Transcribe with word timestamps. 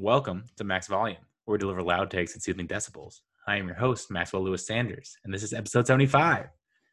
Welcome 0.00 0.44
to 0.56 0.62
Max 0.62 0.86
Volume, 0.86 1.18
where 1.44 1.54
we 1.54 1.58
deliver 1.58 1.82
loud 1.82 2.08
takes 2.08 2.34
and 2.34 2.40
soothing 2.40 2.68
decibels. 2.68 3.16
I 3.48 3.56
am 3.56 3.66
your 3.66 3.74
host, 3.74 4.12
Maxwell 4.12 4.44
Lewis 4.44 4.64
Sanders, 4.64 5.16
and 5.24 5.34
this 5.34 5.42
is 5.42 5.52
episode 5.52 5.88
75. 5.88 6.46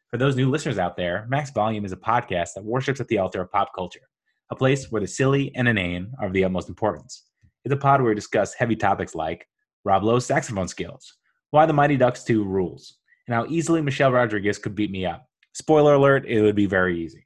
For 0.08 0.16
those 0.16 0.34
new 0.34 0.50
listeners 0.50 0.76
out 0.76 0.96
there, 0.96 1.24
Max 1.28 1.52
Volume 1.52 1.84
is 1.84 1.92
a 1.92 1.96
podcast 1.96 2.54
that 2.54 2.64
worships 2.64 2.98
at 2.98 3.06
the 3.06 3.18
altar 3.18 3.40
of 3.40 3.52
pop 3.52 3.68
culture, 3.76 4.08
a 4.50 4.56
place 4.56 4.90
where 4.90 5.00
the 5.00 5.06
silly 5.06 5.54
and 5.54 5.68
inane 5.68 6.14
are 6.18 6.26
of 6.26 6.32
the 6.32 6.42
utmost 6.42 6.68
importance. 6.68 7.26
It's 7.64 7.72
a 7.72 7.76
pod 7.76 8.00
where 8.00 8.08
we 8.08 8.16
discuss 8.16 8.54
heavy 8.54 8.74
topics 8.74 9.14
like 9.14 9.46
Rob 9.84 10.02
Lowe's 10.02 10.26
saxophone 10.26 10.66
skills, 10.66 11.14
why 11.52 11.64
the 11.64 11.72
Mighty 11.72 11.96
Ducks 11.96 12.24
2 12.24 12.42
rules, 12.42 12.96
and 13.28 13.36
how 13.36 13.46
easily 13.46 13.82
Michelle 13.82 14.10
Rodriguez 14.10 14.58
could 14.58 14.74
beat 14.74 14.90
me 14.90 15.06
up. 15.06 15.28
Spoiler 15.52 15.94
alert, 15.94 16.26
it 16.26 16.42
would 16.42 16.56
be 16.56 16.66
very 16.66 17.00
easy. 17.04 17.24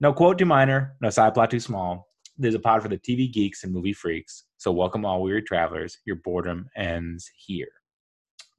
No 0.00 0.14
quote 0.14 0.38
too 0.38 0.46
minor, 0.46 0.96
no 1.02 1.10
side 1.10 1.34
plot 1.34 1.50
too 1.50 1.60
small. 1.60 2.09
There's 2.38 2.54
a 2.54 2.60
pod 2.60 2.82
for 2.82 2.88
the 2.88 2.98
TV 2.98 3.32
geeks 3.32 3.64
and 3.64 3.72
movie 3.72 3.92
freaks. 3.92 4.44
So 4.56 4.72
welcome 4.72 5.04
all 5.04 5.22
weary 5.22 5.42
travelers. 5.42 5.98
Your 6.06 6.16
boredom 6.16 6.68
ends 6.76 7.30
here. 7.36 7.68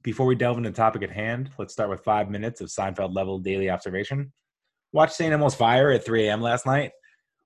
Before 0.02 0.26
we 0.26 0.34
delve 0.34 0.58
into 0.58 0.70
the 0.70 0.76
topic 0.76 1.02
at 1.02 1.10
hand, 1.10 1.50
let's 1.58 1.72
start 1.72 1.90
with 1.90 2.04
five 2.04 2.30
minutes 2.30 2.60
of 2.60 2.68
Seinfeld 2.68 3.14
level 3.14 3.38
daily 3.38 3.70
observation. 3.70 4.32
Watched 4.92 5.14
St. 5.14 5.32
Elmo's 5.32 5.54
Fire 5.54 5.90
at 5.90 6.04
3 6.04 6.28
a.m. 6.28 6.40
last 6.40 6.66
night. 6.66 6.90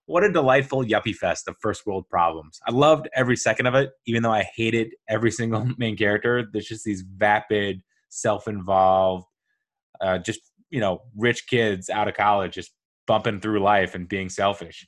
What 0.07 0.25
a 0.25 0.33
delightful 0.33 0.85
yuppie 0.85 1.15
fest 1.15 1.49
of 1.49 1.57
first 1.61 1.85
world 1.85 2.09
problems. 2.09 2.61
I 2.67 2.71
loved 2.71 3.09
every 3.15 3.37
second 3.37 3.67
of 3.67 3.75
it, 3.75 3.91
even 4.07 4.23
though 4.23 4.33
I 4.33 4.47
hated 4.57 4.95
every 5.09 5.31
single 5.33 5.69
main 5.77 5.97
character. 5.97 6.47
There's 6.51 6.67
just 6.67 6.85
these 6.85 7.03
vapid, 7.03 7.83
self 8.09 8.49
involved, 8.49 9.27
uh, 10.01 10.19
just, 10.19 10.41
you 10.71 10.81
know, 10.81 11.03
rich 11.17 11.47
kids 11.49 11.91
out 11.91 12.09
of 12.09 12.15
college 12.15 12.55
just 12.55 12.73
bumping 13.07 13.41
through 13.41 13.61
life 13.61 13.95
and 13.95 14.09
being 14.09 14.29
selfish. 14.29 14.87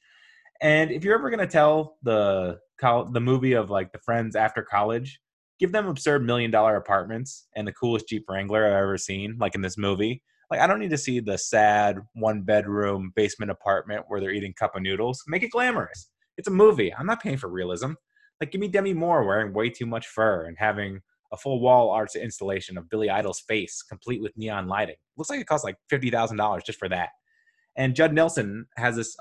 And 0.60 0.90
if 0.90 1.04
you're 1.04 1.14
ever 1.14 1.30
going 1.30 1.40
to 1.40 1.46
tell 1.46 1.98
the 2.02 2.58
the 2.80 3.20
movie 3.20 3.54
of 3.54 3.70
like 3.70 3.92
the 3.92 3.98
friends 3.98 4.36
after 4.36 4.62
college, 4.62 5.20
give 5.58 5.72
them 5.72 5.86
absurd 5.86 6.24
million 6.24 6.50
dollar 6.50 6.76
apartments 6.76 7.46
and 7.56 7.66
the 7.66 7.72
coolest 7.72 8.09
Jeep 8.09 8.24
Wrangler 8.28 8.66
I've 8.66 8.82
ever 8.82 8.98
seen, 8.98 9.37
like 9.38 9.54
in 9.54 9.62
this 9.62 9.78
movie. 9.78 10.23
Like 10.50 10.60
I 10.60 10.66
don't 10.66 10.78
need 10.78 10.90
to 10.90 10.98
see 10.98 11.20
the 11.20 11.38
sad 11.38 11.98
one 12.15 12.42
bedroom 12.42 13.12
basement 13.15 13.50
apartment 13.50 14.04
where 14.09 14.20
they're 14.20 14.30
eating 14.30 14.54
cup 14.54 14.74
of 14.74 14.82
noodles. 14.82 15.23
Make 15.26 15.42
it 15.42 15.50
glamorous. 15.50 16.09
It's 16.37 16.48
a 16.48 16.52
movie. 16.52 16.95
I'm 16.95 17.06
not 17.06 17.22
paying 17.22 17.37
for 17.37 17.48
realism. 17.48 17.93
Like 18.40 18.52
give 18.52 18.60
me 18.60 18.68
Demi 18.68 18.95
Moore 18.95 19.24
wearing 19.24 19.52
way 19.52 19.68
too 19.70 19.87
much 19.87 20.06
fur 20.06 20.46
and 20.46 20.56
having 20.59 21.00
a 21.32 21.37
full 21.37 21.60
wall 21.60 21.90
art 21.90 22.15
installation 22.15 22.78
of 22.78 22.88
Billy 22.88 23.10
Idol's 23.10 23.40
face, 23.40 23.82
complete 23.82 24.22
with 24.22 24.37
neon 24.37 24.66
lighting. 24.66 24.96
Looks 25.16 25.28
like 25.28 25.40
it 25.40 25.46
costs 25.46 25.65
like 25.65 25.76
fifty 25.90 26.10
thousand 26.10 26.38
dollars 26.38 26.62
just 26.65 26.78
for 26.78 26.88
that. 26.88 27.10
And 27.76 27.95
Judd 27.95 28.12
Nelson 28.12 28.66
has 28.76 28.96
this 28.96 29.16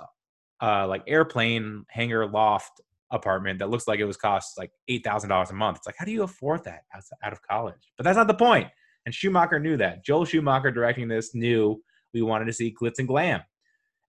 uh, 0.62 0.88
like 0.88 1.04
airplane 1.08 1.86
hangar 1.90 2.28
loft 2.28 2.82
apartment 3.12 3.60
that 3.60 3.70
looks 3.70 3.88
like 3.88 4.00
it 4.00 4.06
was 4.06 4.18
cost 4.18 4.58
like 4.58 4.72
eight 4.88 5.04
thousand 5.04 5.30
dollars 5.30 5.52
a 5.52 5.54
month. 5.54 5.78
It's 5.78 5.88
like 5.88 5.96
how 5.98 6.06
do 6.06 6.12
you 6.12 6.24
afford 6.24 6.64
that 6.66 6.82
out 7.24 7.34
of 7.34 7.42
college? 7.42 7.92
But 7.98 8.04
that's 8.04 8.18
not 8.18 8.28
the 8.28 8.34
point. 8.34 8.68
And 9.06 9.14
Schumacher 9.14 9.60
knew 9.60 9.78
that. 9.78 10.04
Joel 10.04 10.26
Schumacher 10.26 10.72
directing 10.72 11.08
this 11.08 11.34
knew 11.34 11.82
we 12.14 12.22
wanted 12.22 12.46
to 12.46 12.54
see 12.54 12.76
glitz 12.82 13.00
and 13.00 13.08
glam. 13.08 13.42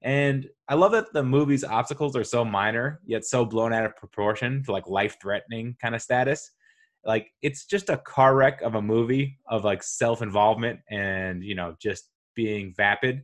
And 0.02 0.46
I 0.68 0.74
love 0.74 0.92
that 0.92 1.12
the 1.12 1.22
movie's 1.22 1.64
obstacles 1.64 2.16
are 2.16 2.24
so 2.24 2.44
minor 2.44 3.00
yet 3.04 3.24
so 3.24 3.44
blown 3.44 3.72
out 3.72 3.84
of 3.84 3.96
proportion 3.96 4.62
to 4.64 4.72
like 4.72 4.86
life 4.88 5.16
threatening 5.20 5.76
kind 5.80 5.94
of 5.94 6.02
status. 6.02 6.50
Like 7.04 7.28
it's 7.42 7.64
just 7.66 7.90
a 7.90 7.98
car 7.98 8.34
wreck 8.34 8.60
of 8.62 8.74
a 8.74 8.82
movie 8.82 9.38
of 9.48 9.64
like 9.64 9.82
self 9.82 10.22
involvement 10.22 10.80
and 10.90 11.42
you 11.42 11.54
know 11.54 11.74
just 11.80 12.08
being 12.34 12.74
vapid. 12.76 13.22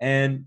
And 0.00 0.46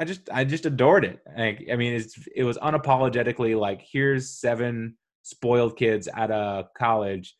I 0.00 0.04
just 0.04 0.30
I 0.32 0.44
just 0.44 0.64
adored 0.64 1.04
it. 1.04 1.20
Like, 1.36 1.68
I 1.70 1.76
mean, 1.76 1.92
it's 1.92 2.18
it 2.34 2.44
was 2.44 2.56
unapologetically 2.58 3.58
like 3.58 3.82
here's 3.82 4.30
seven 4.30 4.96
spoiled 5.22 5.76
kids 5.76 6.08
out 6.14 6.30
of 6.30 6.72
college, 6.76 7.36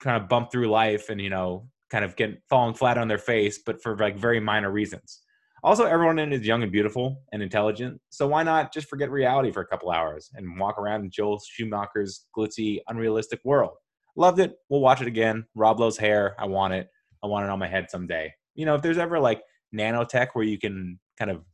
kind 0.00 0.20
of 0.20 0.28
bump 0.28 0.50
through 0.50 0.68
life 0.68 1.10
and 1.10 1.20
you 1.20 1.30
know 1.30 1.68
kind 1.90 2.04
of 2.04 2.16
getting 2.16 2.38
falling 2.50 2.74
flat 2.74 2.98
on 2.98 3.06
their 3.06 3.18
face, 3.18 3.60
but 3.64 3.80
for 3.80 3.96
like 3.96 4.16
very 4.16 4.40
minor 4.40 4.72
reasons. 4.72 5.20
Also, 5.62 5.84
everyone 5.84 6.18
in 6.18 6.32
is 6.32 6.44
young 6.44 6.64
and 6.64 6.72
beautiful 6.72 7.22
and 7.32 7.40
intelligent, 7.40 8.00
so 8.10 8.26
why 8.26 8.42
not 8.42 8.74
just 8.74 8.88
forget 8.88 9.08
reality 9.08 9.52
for 9.52 9.60
a 9.60 9.66
couple 9.66 9.92
hours 9.92 10.28
and 10.34 10.58
walk 10.58 10.76
around 10.78 11.04
in 11.04 11.10
Joel 11.10 11.38
Schumacher's 11.38 12.26
glitzy, 12.36 12.80
unrealistic 12.88 13.38
world? 13.44 13.74
Loved 14.16 14.40
it. 14.40 14.56
We'll 14.68 14.80
watch 14.80 15.00
it 15.00 15.06
again. 15.06 15.44
Rob 15.54 15.78
Lowe's 15.78 15.98
hair. 15.98 16.34
I 16.36 16.46
want 16.46 16.74
it. 16.74 16.88
I 17.22 17.28
want 17.28 17.44
it 17.44 17.50
on 17.50 17.60
my 17.60 17.68
head 17.68 17.90
someday. 17.90 18.34
You 18.56 18.66
know, 18.66 18.74
if 18.74 18.82
there's 18.82 18.98
ever 18.98 19.20
like 19.20 19.40
nanotech 19.72 20.30
where 20.32 20.44
you 20.44 20.58
can 20.58 20.98
kind 21.16 21.30
of 21.30 21.44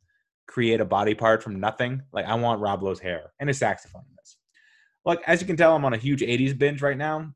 create 0.49 0.81
a 0.81 0.85
body 0.85 1.13
part 1.13 1.43
from 1.43 1.59
nothing. 1.59 2.01
Like 2.11 2.25
I 2.25 2.33
want 2.35 2.59
Rob 2.59 2.81
Lowe's 2.81 2.99
hair 2.99 3.31
and 3.39 3.47
his 3.47 3.59
saxophone 3.59 4.01
in 4.09 4.15
this. 4.17 4.37
Like 5.05 5.21
as 5.27 5.39
you 5.39 5.47
can 5.47 5.55
tell, 5.55 5.75
I'm 5.75 5.85
on 5.85 5.93
a 5.93 5.97
huge 5.97 6.21
80s 6.21 6.57
binge 6.57 6.81
right 6.81 6.97
now. 6.97 7.31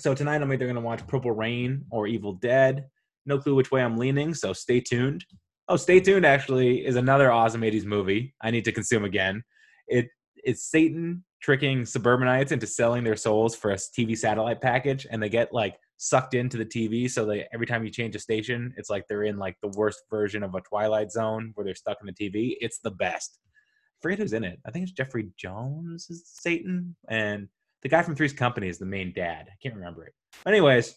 So 0.00 0.12
tonight 0.14 0.42
I'm 0.42 0.52
either 0.52 0.66
gonna 0.66 0.80
watch 0.80 1.06
Purple 1.06 1.30
Rain 1.30 1.84
or 1.90 2.08
Evil 2.08 2.34
Dead. 2.34 2.86
No 3.26 3.38
clue 3.38 3.54
which 3.54 3.70
way 3.70 3.82
I'm 3.82 3.96
leaning, 3.96 4.34
so 4.34 4.52
stay 4.52 4.80
tuned. 4.80 5.24
Oh, 5.68 5.76
stay 5.76 6.00
tuned 6.00 6.26
actually 6.26 6.84
is 6.84 6.96
another 6.96 7.30
awesome 7.30 7.60
80s 7.60 7.84
movie 7.84 8.34
I 8.42 8.50
need 8.50 8.64
to 8.64 8.72
consume 8.72 9.04
again. 9.04 9.44
It 9.86 10.08
it's 10.36 10.68
Satan 10.68 11.24
tricking 11.40 11.84
suburbanites 11.84 12.50
into 12.50 12.66
selling 12.66 13.04
their 13.04 13.16
souls 13.16 13.54
for 13.54 13.70
a 13.70 13.76
TV 13.76 14.18
satellite 14.18 14.60
package, 14.60 15.06
and 15.08 15.22
they 15.22 15.28
get 15.28 15.52
like 15.52 15.76
sucked 15.98 16.34
into 16.34 16.56
the 16.56 16.64
TV. 16.64 17.10
So 17.10 17.26
they 17.26 17.46
every 17.52 17.66
time 17.66 17.84
you 17.84 17.90
change 17.90 18.16
a 18.16 18.20
station, 18.20 18.72
it's 18.76 18.88
like 18.88 19.04
they're 19.08 19.24
in 19.24 19.36
like 19.36 19.56
the 19.60 19.72
worst 19.76 20.02
version 20.10 20.42
of 20.42 20.54
a 20.54 20.60
Twilight 20.62 21.12
Zone 21.12 21.52
where 21.54 21.64
they're 21.64 21.74
stuck 21.74 21.98
in 22.00 22.06
the 22.06 22.12
TV. 22.12 22.56
It's 22.60 22.78
the 22.78 22.92
best. 22.92 23.38
I 23.44 23.98
forget 24.00 24.18
who's 24.18 24.32
in 24.32 24.44
it. 24.44 24.60
I 24.64 24.70
think 24.70 24.84
it's 24.84 24.92
Jeffrey 24.92 25.28
Jones 25.36 26.08
is 26.08 26.22
Satan, 26.24 26.96
and 27.10 27.48
the 27.82 27.88
guy 27.88 28.02
from 28.02 28.14
Three's 28.14 28.32
Company 28.32 28.68
is 28.68 28.78
the 28.78 28.86
main 28.86 29.12
dad. 29.12 29.46
I 29.48 29.56
can't 29.60 29.74
remember 29.74 30.06
it. 30.06 30.14
Anyways, 30.46 30.94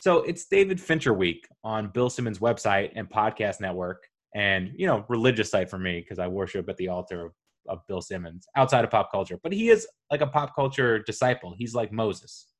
so 0.00 0.18
it's 0.18 0.46
David 0.46 0.80
Fincher 0.80 1.14
week 1.14 1.48
on 1.64 1.88
Bill 1.88 2.10
Simmons' 2.10 2.38
website 2.38 2.92
and 2.94 3.08
podcast 3.08 3.60
network, 3.60 4.06
and 4.34 4.70
you 4.76 4.86
know, 4.86 5.04
religious 5.08 5.50
site 5.50 5.70
for 5.70 5.78
me 5.78 6.00
because 6.00 6.18
I 6.18 6.28
worship 6.28 6.68
at 6.68 6.76
the 6.76 6.88
altar 6.88 7.26
of, 7.26 7.32
of 7.68 7.86
Bill 7.88 8.02
Simmons 8.02 8.46
outside 8.54 8.84
of 8.84 8.90
pop 8.90 9.10
culture. 9.10 9.38
But 9.42 9.54
he 9.54 9.70
is 9.70 9.88
like 10.10 10.20
a 10.20 10.26
pop 10.26 10.54
culture 10.54 10.98
disciple. 10.98 11.54
He's 11.56 11.74
like 11.74 11.90
Moses. 11.90 12.51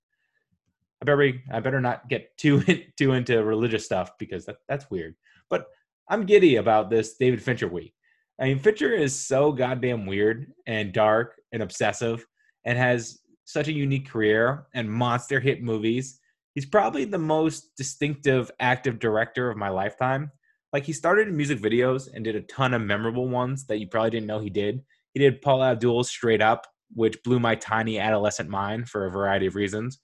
I 1.02 1.04
better 1.04 1.32
I 1.52 1.58
better 1.58 1.80
not 1.80 2.08
get 2.08 2.36
too 2.38 2.62
too 2.96 3.12
into 3.12 3.42
religious 3.44 3.84
stuff 3.84 4.12
because 4.18 4.46
that, 4.46 4.56
that's 4.68 4.88
weird. 4.88 5.16
But 5.50 5.66
I'm 6.08 6.26
giddy 6.26 6.56
about 6.56 6.90
this 6.90 7.16
David 7.16 7.42
Fincher 7.42 7.66
week. 7.66 7.92
I 8.40 8.44
mean, 8.44 8.60
Fincher 8.60 8.92
is 8.92 9.18
so 9.18 9.52
goddamn 9.52 10.06
weird 10.06 10.52
and 10.66 10.92
dark 10.92 11.34
and 11.52 11.62
obsessive, 11.62 12.24
and 12.64 12.78
has 12.78 13.18
such 13.44 13.68
a 13.68 13.72
unique 13.72 14.08
career 14.08 14.66
and 14.74 14.90
monster 14.90 15.40
hit 15.40 15.62
movies. 15.62 16.20
He's 16.54 16.66
probably 16.66 17.04
the 17.04 17.18
most 17.18 17.72
distinctive 17.76 18.50
active 18.60 19.00
director 19.00 19.50
of 19.50 19.56
my 19.56 19.70
lifetime. 19.70 20.30
Like 20.72 20.84
he 20.84 20.92
started 20.92 21.28
in 21.28 21.36
music 21.36 21.60
videos 21.60 22.08
and 22.14 22.24
did 22.24 22.36
a 22.36 22.42
ton 22.42 22.74
of 22.74 22.82
memorable 22.82 23.28
ones 23.28 23.66
that 23.66 23.78
you 23.78 23.88
probably 23.88 24.10
didn't 24.10 24.26
know 24.28 24.38
he 24.38 24.50
did. 24.50 24.82
He 25.14 25.20
did 25.20 25.42
Paula 25.42 25.72
Abdul's 25.72 26.10
Straight 26.10 26.40
Up, 26.40 26.66
which 26.94 27.22
blew 27.24 27.40
my 27.40 27.56
tiny 27.56 27.98
adolescent 27.98 28.48
mind 28.48 28.88
for 28.88 29.06
a 29.06 29.10
variety 29.10 29.46
of 29.46 29.56
reasons. 29.56 29.98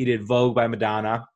He 0.00 0.06
did 0.06 0.26
Vogue 0.26 0.54
by 0.54 0.66
Madonna. 0.66 1.26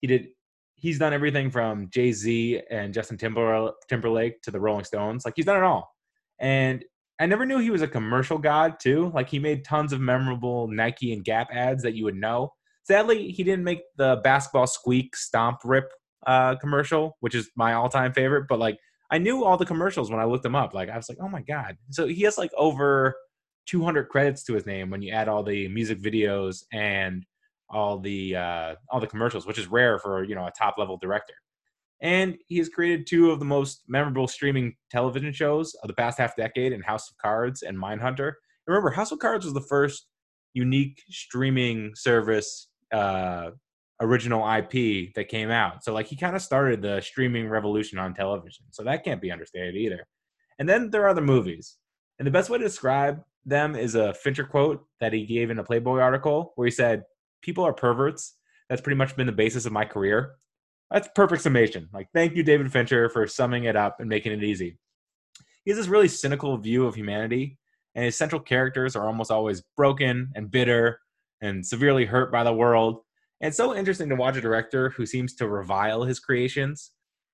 He 0.00 0.08
did. 0.08 0.30
He's 0.74 0.98
done 0.98 1.12
everything 1.12 1.48
from 1.48 1.88
Jay 1.90 2.10
Z 2.10 2.60
and 2.68 2.92
Justin 2.92 3.16
Timberlake 3.16 4.42
to 4.42 4.50
the 4.50 4.58
Rolling 4.58 4.82
Stones. 4.82 5.24
Like 5.24 5.34
he's 5.36 5.44
done 5.44 5.58
it 5.58 5.62
all. 5.62 5.94
And 6.40 6.84
I 7.20 7.26
never 7.26 7.46
knew 7.46 7.58
he 7.58 7.70
was 7.70 7.82
a 7.82 7.86
commercial 7.86 8.36
god 8.36 8.80
too. 8.80 9.12
Like 9.14 9.28
he 9.28 9.38
made 9.38 9.64
tons 9.64 9.92
of 9.92 10.00
memorable 10.00 10.66
Nike 10.66 11.12
and 11.12 11.24
Gap 11.24 11.50
ads 11.52 11.84
that 11.84 11.94
you 11.94 12.02
would 12.02 12.16
know. 12.16 12.52
Sadly, 12.82 13.30
he 13.30 13.44
didn't 13.44 13.62
make 13.62 13.82
the 13.96 14.20
basketball 14.24 14.66
squeak 14.66 15.14
stomp 15.14 15.60
rip 15.64 15.88
uh, 16.26 16.56
commercial, 16.56 17.16
which 17.20 17.36
is 17.36 17.48
my 17.54 17.74
all-time 17.74 18.12
favorite. 18.12 18.46
But 18.48 18.58
like, 18.58 18.76
I 19.12 19.18
knew 19.18 19.44
all 19.44 19.56
the 19.56 19.64
commercials 19.64 20.10
when 20.10 20.18
I 20.18 20.24
looked 20.24 20.42
them 20.42 20.56
up. 20.56 20.74
Like, 20.74 20.88
I 20.88 20.96
was 20.96 21.08
like, 21.08 21.18
oh 21.22 21.28
my 21.28 21.42
god! 21.42 21.76
So 21.92 22.08
he 22.08 22.22
has 22.22 22.38
like 22.38 22.50
over 22.56 23.14
200 23.66 24.08
credits 24.08 24.42
to 24.46 24.54
his 24.54 24.66
name 24.66 24.90
when 24.90 25.00
you 25.00 25.12
add 25.12 25.28
all 25.28 25.44
the 25.44 25.68
music 25.68 26.02
videos 26.02 26.64
and 26.72 27.24
all 27.70 27.98
the 27.98 28.36
uh, 28.36 28.74
all 28.90 29.00
the 29.00 29.06
commercials, 29.06 29.46
which 29.46 29.58
is 29.58 29.66
rare 29.66 29.98
for 29.98 30.24
you 30.24 30.34
know 30.34 30.46
a 30.46 30.52
top 30.52 30.76
level 30.78 30.96
director. 30.96 31.34
And 32.02 32.38
he 32.46 32.58
has 32.58 32.68
created 32.68 33.06
two 33.06 33.30
of 33.30 33.38
the 33.38 33.44
most 33.44 33.82
memorable 33.86 34.26
streaming 34.26 34.74
television 34.90 35.32
shows 35.32 35.74
of 35.82 35.88
the 35.88 35.94
past 35.94 36.18
half 36.18 36.34
decade 36.34 36.72
in 36.72 36.80
House 36.80 37.10
of 37.10 37.18
Cards 37.18 37.62
and 37.62 37.76
Mindhunter. 37.76 38.32
Remember, 38.66 38.90
House 38.90 39.12
of 39.12 39.18
Cards 39.18 39.44
was 39.44 39.52
the 39.52 39.60
first 39.60 40.06
unique 40.54 41.02
streaming 41.10 41.92
service 41.94 42.68
uh, 42.92 43.50
original 44.00 44.50
IP 44.50 45.14
that 45.14 45.28
came 45.28 45.50
out. 45.50 45.84
So 45.84 45.92
like 45.92 46.06
he 46.06 46.16
kind 46.16 46.34
of 46.34 46.42
started 46.42 46.80
the 46.80 47.00
streaming 47.00 47.48
revolution 47.48 47.98
on 47.98 48.14
television. 48.14 48.64
So 48.70 48.82
that 48.84 49.04
can't 49.04 49.20
be 49.20 49.30
understated 49.30 49.76
either. 49.76 50.06
And 50.58 50.68
then 50.68 50.90
there 50.90 51.06
are 51.06 51.14
the 51.14 51.20
movies. 51.20 51.76
And 52.18 52.26
the 52.26 52.30
best 52.30 52.50
way 52.50 52.58
to 52.58 52.64
describe 52.64 53.22
them 53.44 53.74
is 53.74 53.94
a 53.94 54.14
Fincher 54.14 54.44
quote 54.44 54.84
that 55.00 55.12
he 55.12 55.26
gave 55.26 55.50
in 55.50 55.58
a 55.58 55.64
Playboy 55.64 55.98
article 55.98 56.52
where 56.56 56.66
he 56.66 56.70
said, 56.70 57.04
people 57.42 57.64
are 57.64 57.72
perverts. 57.72 58.36
That's 58.68 58.80
pretty 58.80 58.96
much 58.96 59.16
been 59.16 59.26
the 59.26 59.32
basis 59.32 59.66
of 59.66 59.72
my 59.72 59.84
career. 59.84 60.36
That's 60.90 61.08
perfect 61.14 61.42
summation. 61.42 61.88
Like, 61.92 62.08
thank 62.12 62.34
you, 62.34 62.42
David 62.42 62.72
Fincher, 62.72 63.08
for 63.08 63.26
summing 63.26 63.64
it 63.64 63.76
up 63.76 64.00
and 64.00 64.08
making 64.08 64.32
it 64.32 64.42
easy. 64.42 64.78
He 65.64 65.70
has 65.70 65.78
this 65.78 65.88
really 65.88 66.08
cynical 66.08 66.56
view 66.56 66.86
of 66.86 66.94
humanity, 66.94 67.58
and 67.94 68.04
his 68.04 68.16
central 68.16 68.40
characters 68.40 68.96
are 68.96 69.06
almost 69.06 69.30
always 69.30 69.62
broken 69.76 70.30
and 70.34 70.50
bitter 70.50 71.00
and 71.40 71.64
severely 71.64 72.06
hurt 72.06 72.32
by 72.32 72.44
the 72.44 72.52
world. 72.52 73.00
And 73.40 73.48
it's 73.48 73.56
so 73.56 73.74
interesting 73.74 74.08
to 74.08 74.16
watch 74.16 74.36
a 74.36 74.40
director 74.40 74.90
who 74.90 75.06
seems 75.06 75.34
to 75.34 75.48
revile 75.48 76.04
his 76.04 76.18
creations. 76.18 76.92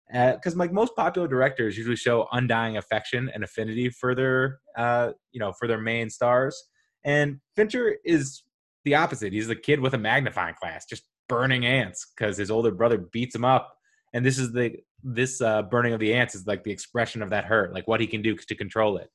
Because 0.08 0.54
uh, 0.54 0.58
like 0.58 0.72
most 0.72 0.94
popular 0.94 1.26
directors 1.26 1.76
usually 1.76 1.96
show 1.96 2.28
undying 2.30 2.76
affection 2.76 3.28
and 3.34 3.42
affinity 3.42 3.90
for 3.90 4.14
their, 4.14 4.60
uh, 4.76 5.12
you 5.32 5.40
know, 5.40 5.52
for 5.58 5.66
their 5.66 5.80
main 5.80 6.10
stars, 6.10 6.62
and 7.04 7.40
Fincher 7.56 7.96
is 8.04 8.42
the 8.86 8.94
opposite. 8.94 9.34
He's 9.34 9.48
the 9.48 9.54
kid 9.54 9.80
with 9.80 9.92
a 9.92 9.98
magnifying 9.98 10.54
glass, 10.62 10.86
just 10.86 11.02
burning 11.28 11.66
ants 11.66 12.06
because 12.16 12.38
his 12.38 12.50
older 12.50 12.70
brother 12.70 12.96
beats 12.98 13.34
him 13.34 13.44
up. 13.44 13.76
And 14.14 14.24
this 14.24 14.38
is 14.38 14.52
the 14.52 14.76
this 15.02 15.42
uh, 15.42 15.62
burning 15.62 15.92
of 15.92 16.00
the 16.00 16.14
ants 16.14 16.34
is 16.34 16.46
like 16.46 16.64
the 16.64 16.72
expression 16.72 17.22
of 17.22 17.30
that 17.30 17.44
hurt, 17.44 17.74
like 17.74 17.86
what 17.86 18.00
he 18.00 18.06
can 18.06 18.22
do 18.22 18.34
to 18.34 18.54
control 18.54 18.96
it 18.96 19.10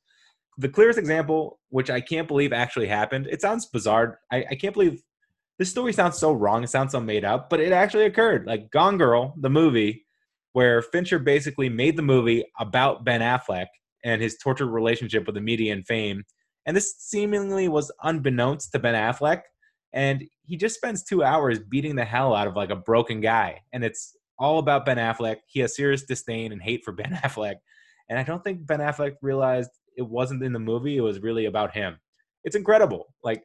the 0.57 0.69
clearest 0.69 0.99
example, 0.99 1.59
which 1.69 1.89
I 1.89 2.01
can't 2.01 2.27
believe 2.27 2.53
actually 2.53 2.87
happened, 2.87 3.27
it 3.29 3.41
sounds 3.41 3.65
bizarre. 3.65 4.19
I, 4.31 4.45
I 4.51 4.55
can't 4.55 4.73
believe 4.73 5.01
this 5.57 5.69
story 5.69 5.93
sounds 5.93 6.17
so 6.17 6.31
wrong. 6.31 6.63
It 6.63 6.69
sounds 6.69 6.91
so 6.91 6.99
made 6.99 7.25
up, 7.25 7.49
but 7.49 7.59
it 7.59 7.71
actually 7.71 8.05
occurred. 8.05 8.45
Like 8.45 8.71
Gone 8.71 8.97
Girl, 8.97 9.33
the 9.37 9.49
movie, 9.49 10.05
where 10.53 10.81
Fincher 10.81 11.19
basically 11.19 11.69
made 11.69 11.95
the 11.95 12.03
movie 12.03 12.43
about 12.59 13.05
Ben 13.05 13.21
Affleck 13.21 13.67
and 14.03 14.21
his 14.21 14.37
tortured 14.37 14.67
relationship 14.67 15.25
with 15.25 15.35
the 15.35 15.41
media 15.41 15.73
and 15.73 15.85
fame. 15.85 16.23
And 16.65 16.75
this 16.75 16.95
seemingly 16.97 17.67
was 17.67 17.91
unbeknownst 18.03 18.71
to 18.71 18.79
Ben 18.79 18.95
Affleck. 18.95 19.41
And 19.93 20.23
he 20.43 20.57
just 20.57 20.75
spends 20.75 21.03
two 21.03 21.23
hours 21.23 21.59
beating 21.59 21.95
the 21.95 22.05
hell 22.05 22.33
out 22.33 22.47
of 22.47 22.55
like 22.55 22.69
a 22.69 22.75
broken 22.75 23.21
guy. 23.21 23.61
And 23.73 23.83
it's 23.83 24.15
all 24.39 24.59
about 24.59 24.85
Ben 24.85 24.97
Affleck. 24.97 25.37
He 25.47 25.59
has 25.59 25.75
serious 25.75 26.03
disdain 26.03 26.51
and 26.51 26.61
hate 26.61 26.83
for 26.83 26.91
Ben 26.93 27.19
Affleck. 27.23 27.55
And 28.09 28.19
I 28.19 28.23
don't 28.23 28.43
think 28.43 28.65
Ben 28.65 28.79
Affleck 28.79 29.15
realized 29.21 29.69
it 29.97 30.07
wasn't 30.07 30.43
in 30.43 30.53
the 30.53 30.59
movie. 30.59 30.97
It 30.97 31.01
was 31.01 31.21
really 31.21 31.45
about 31.45 31.73
him. 31.73 31.97
It's 32.43 32.55
incredible. 32.55 33.13
Like 33.23 33.43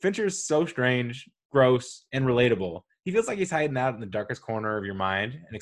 Fincher's 0.00 0.46
so 0.46 0.66
strange, 0.66 1.28
gross, 1.50 2.04
and 2.12 2.24
relatable. 2.24 2.80
He 3.04 3.10
feels 3.12 3.26
like 3.26 3.38
he's 3.38 3.50
hiding 3.50 3.76
out 3.76 3.94
in 3.94 4.00
the 4.00 4.06
darkest 4.06 4.42
corner 4.42 4.76
of 4.76 4.84
your 4.84 4.94
mind 4.94 5.34
and 5.34 5.56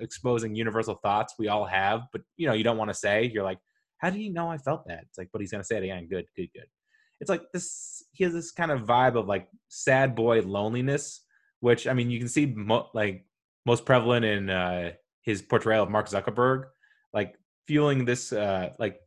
exposing 0.00 0.54
universal 0.54 0.94
thoughts 1.02 1.34
we 1.38 1.48
all 1.48 1.66
have, 1.66 2.02
but 2.12 2.22
you 2.36 2.46
know 2.46 2.54
you 2.54 2.64
don't 2.64 2.78
want 2.78 2.90
to 2.90 2.94
say. 2.94 3.30
You're 3.32 3.44
like, 3.44 3.58
how 3.98 4.10
do 4.10 4.18
you 4.18 4.32
know 4.32 4.48
I 4.48 4.56
felt 4.56 4.86
that? 4.86 5.00
It's 5.02 5.18
like, 5.18 5.28
but 5.32 5.40
he's 5.40 5.50
gonna 5.50 5.64
say 5.64 5.76
it 5.76 5.84
again. 5.84 6.06
Good, 6.08 6.24
good, 6.34 6.48
good. 6.54 6.66
It's 7.20 7.30
like 7.30 7.42
this. 7.52 8.02
He 8.12 8.24
has 8.24 8.32
this 8.32 8.50
kind 8.50 8.70
of 8.70 8.82
vibe 8.82 9.16
of 9.16 9.26
like 9.26 9.48
sad 9.68 10.14
boy 10.14 10.40
loneliness, 10.42 11.24
which 11.60 11.86
I 11.86 11.92
mean 11.92 12.10
you 12.10 12.18
can 12.18 12.28
see 12.28 12.46
mo- 12.46 12.88
like 12.94 13.24
most 13.66 13.84
prevalent 13.84 14.24
in 14.24 14.50
uh, 14.50 14.92
his 15.22 15.42
portrayal 15.42 15.84
of 15.84 15.90
Mark 15.90 16.08
Zuckerberg, 16.08 16.64
like 17.12 17.34
fueling 17.66 18.04
this 18.04 18.32
uh, 18.32 18.70
like 18.78 19.00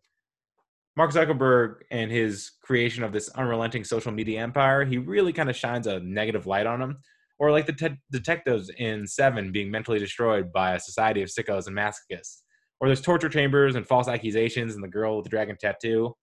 Mark 0.98 1.12
Zuckerberg 1.12 1.84
and 1.90 2.12
his 2.12 2.52
creation 2.62 3.04
of 3.04 3.14
this 3.14 3.30
unrelenting 3.30 3.84
social 3.84 4.12
media 4.12 4.42
empire, 4.42 4.84
he 4.84 4.98
really 4.98 5.32
kind 5.32 5.50
of 5.50 5.56
shines 5.56 5.88
a 5.88 6.00
negative 6.02 6.48
light 6.48 6.68
on 6.68 6.82
him. 6.82 6.98
Or 7.40 7.50
like 7.50 7.66
the 7.66 7.74
te- 7.74 7.98
detectives 8.12 8.70
in 8.78 9.08
Seven 9.08 9.52
being 9.52 9.72
mentally 9.72 9.98
destroyed 9.98 10.54
by 10.54 10.76
a 10.76 10.80
society 10.80 11.24
of 11.24 11.30
sickos 11.30 11.66
and 11.66 11.76
masochists. 11.76 12.42
Or 12.80 12.88
there's 12.88 13.02
torture 13.02 13.30
chambers 13.30 13.76
and 13.76 13.88
false 13.88 14.08
accusations 14.08 14.76
and 14.76 14.84
the 14.84 14.88
girl 14.88 15.16
with 15.16 15.24
the 15.24 15.30
dragon 15.30 15.58
tattoo. 15.60 16.16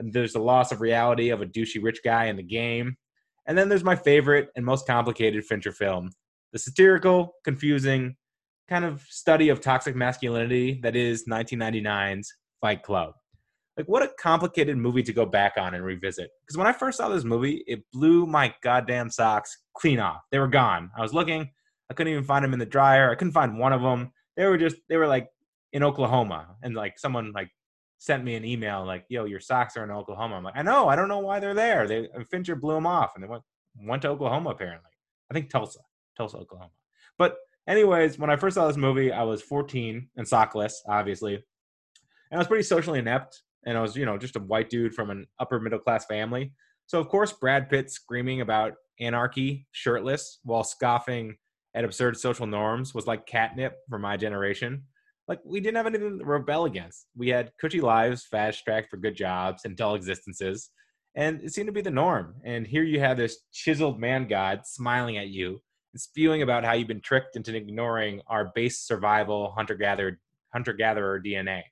There's 0.00 0.32
the 0.32 0.40
loss 0.40 0.72
of 0.72 0.80
reality 0.80 1.30
of 1.30 1.42
a 1.42 1.46
douchey 1.46 1.82
rich 1.82 2.00
guy 2.04 2.26
in 2.26 2.36
the 2.36 2.42
game. 2.42 2.96
And 3.46 3.56
then 3.56 3.68
there's 3.68 3.84
my 3.84 3.96
favorite 3.96 4.48
and 4.56 4.64
most 4.64 4.86
complicated 4.86 5.44
Fincher 5.44 5.72
film, 5.72 6.10
the 6.52 6.58
satirical, 6.58 7.34
confusing, 7.44 8.16
kind 8.68 8.84
of 8.84 9.02
study 9.08 9.48
of 9.48 9.60
toxic 9.60 9.96
masculinity 9.96 10.80
that 10.82 10.94
is 10.94 11.26
1999's 11.28 12.32
Fight 12.60 12.82
Club 12.82 13.14
like 13.80 13.88
what 13.88 14.02
a 14.02 14.10
complicated 14.20 14.76
movie 14.76 15.02
to 15.02 15.12
go 15.12 15.24
back 15.24 15.54
on 15.56 15.74
and 15.74 15.84
revisit. 15.84 16.30
Because 16.42 16.58
when 16.58 16.66
I 16.66 16.72
first 16.72 16.98
saw 16.98 17.08
this 17.08 17.24
movie, 17.24 17.64
it 17.66 17.82
blew 17.92 18.26
my 18.26 18.54
goddamn 18.62 19.10
socks 19.10 19.56
clean 19.74 19.98
off. 19.98 20.20
They 20.30 20.38
were 20.38 20.48
gone. 20.48 20.90
I 20.96 21.00
was 21.00 21.14
looking, 21.14 21.50
I 21.90 21.94
couldn't 21.94 22.12
even 22.12 22.24
find 22.24 22.44
them 22.44 22.52
in 22.52 22.58
the 22.58 22.66
dryer. 22.66 23.10
I 23.10 23.14
couldn't 23.14 23.32
find 23.32 23.58
one 23.58 23.72
of 23.72 23.80
them. 23.80 24.12
They 24.36 24.44
were 24.44 24.58
just 24.58 24.76
they 24.88 24.96
were 24.96 25.06
like 25.06 25.28
in 25.72 25.82
Oklahoma, 25.82 26.56
and 26.62 26.74
like 26.74 26.98
someone 26.98 27.32
like 27.32 27.50
sent 28.00 28.24
me 28.24 28.34
an 28.34 28.44
email 28.44 28.84
like, 28.84 29.04
"Yo, 29.08 29.26
your 29.26 29.40
socks 29.40 29.76
are 29.76 29.84
in 29.84 29.90
Oklahoma." 29.90 30.36
I'm 30.36 30.42
like, 30.42 30.56
"I 30.56 30.62
know. 30.62 30.88
I 30.88 30.96
don't 30.96 31.08
know 31.08 31.18
why 31.18 31.38
they're 31.38 31.54
there." 31.54 31.86
They 31.86 32.08
uh, 32.08 32.24
Fincher 32.30 32.56
blew 32.56 32.74
them 32.74 32.86
off, 32.86 33.12
and 33.14 33.22
they 33.22 33.28
went 33.28 33.42
went 33.76 34.02
to 34.02 34.08
Oklahoma 34.08 34.50
apparently. 34.50 34.90
I 35.30 35.34
think 35.34 35.50
Tulsa, 35.50 35.80
Tulsa, 36.16 36.38
Oklahoma. 36.38 36.72
But 37.18 37.36
anyways, 37.68 38.18
when 38.18 38.30
I 38.30 38.36
first 38.36 38.54
saw 38.54 38.66
this 38.66 38.76
movie, 38.76 39.12
I 39.12 39.22
was 39.22 39.42
14 39.42 40.08
and 40.16 40.26
sockless, 40.26 40.72
obviously, 40.88 41.34
and 41.34 41.42
I 42.32 42.38
was 42.38 42.48
pretty 42.48 42.64
socially 42.64 42.98
inept 42.98 43.42
and 43.64 43.76
I 43.76 43.82
was, 43.82 43.96
you 43.96 44.06
know, 44.06 44.18
just 44.18 44.36
a 44.36 44.40
white 44.40 44.70
dude 44.70 44.94
from 44.94 45.10
an 45.10 45.26
upper 45.38 45.60
middle 45.60 45.78
class 45.78 46.06
family. 46.06 46.52
So 46.86 46.98
of 46.98 47.08
course, 47.08 47.32
Brad 47.32 47.68
Pitt 47.68 47.90
screaming 47.90 48.40
about 48.40 48.74
anarchy 48.98 49.66
shirtless 49.72 50.40
while 50.44 50.64
scoffing 50.64 51.36
at 51.74 51.84
absurd 51.84 52.16
social 52.16 52.46
norms 52.46 52.94
was 52.94 53.06
like 53.06 53.26
catnip 53.26 53.76
for 53.88 53.98
my 53.98 54.16
generation. 54.16 54.84
Like 55.30 55.38
we 55.44 55.60
didn't 55.60 55.76
have 55.76 55.86
anything 55.86 56.18
to 56.18 56.24
rebel 56.24 56.64
against. 56.64 57.06
We 57.16 57.28
had 57.28 57.52
cushy 57.60 57.80
lives, 57.80 58.26
fast 58.28 58.64
track 58.64 58.90
for 58.90 58.96
good 58.96 59.14
jobs 59.14 59.64
and 59.64 59.76
dull 59.76 59.94
existences, 59.94 60.70
and 61.14 61.40
it 61.40 61.54
seemed 61.54 61.68
to 61.68 61.72
be 61.72 61.82
the 61.82 61.88
norm. 61.88 62.34
And 62.44 62.66
here 62.66 62.82
you 62.82 62.98
have 62.98 63.16
this 63.16 63.38
chiseled 63.52 64.00
man 64.00 64.26
god 64.26 64.66
smiling 64.66 65.18
at 65.18 65.28
you 65.28 65.60
and 65.94 66.00
spewing 66.00 66.42
about 66.42 66.64
how 66.64 66.72
you've 66.72 66.88
been 66.88 67.00
tricked 67.00 67.36
into 67.36 67.54
ignoring 67.56 68.20
our 68.26 68.50
base 68.56 68.80
survival 68.80 69.52
hunter 69.56 69.76
gatherer 69.76 70.18
hunter 70.52 70.72
gatherer 70.72 71.22
DNA. 71.24 71.62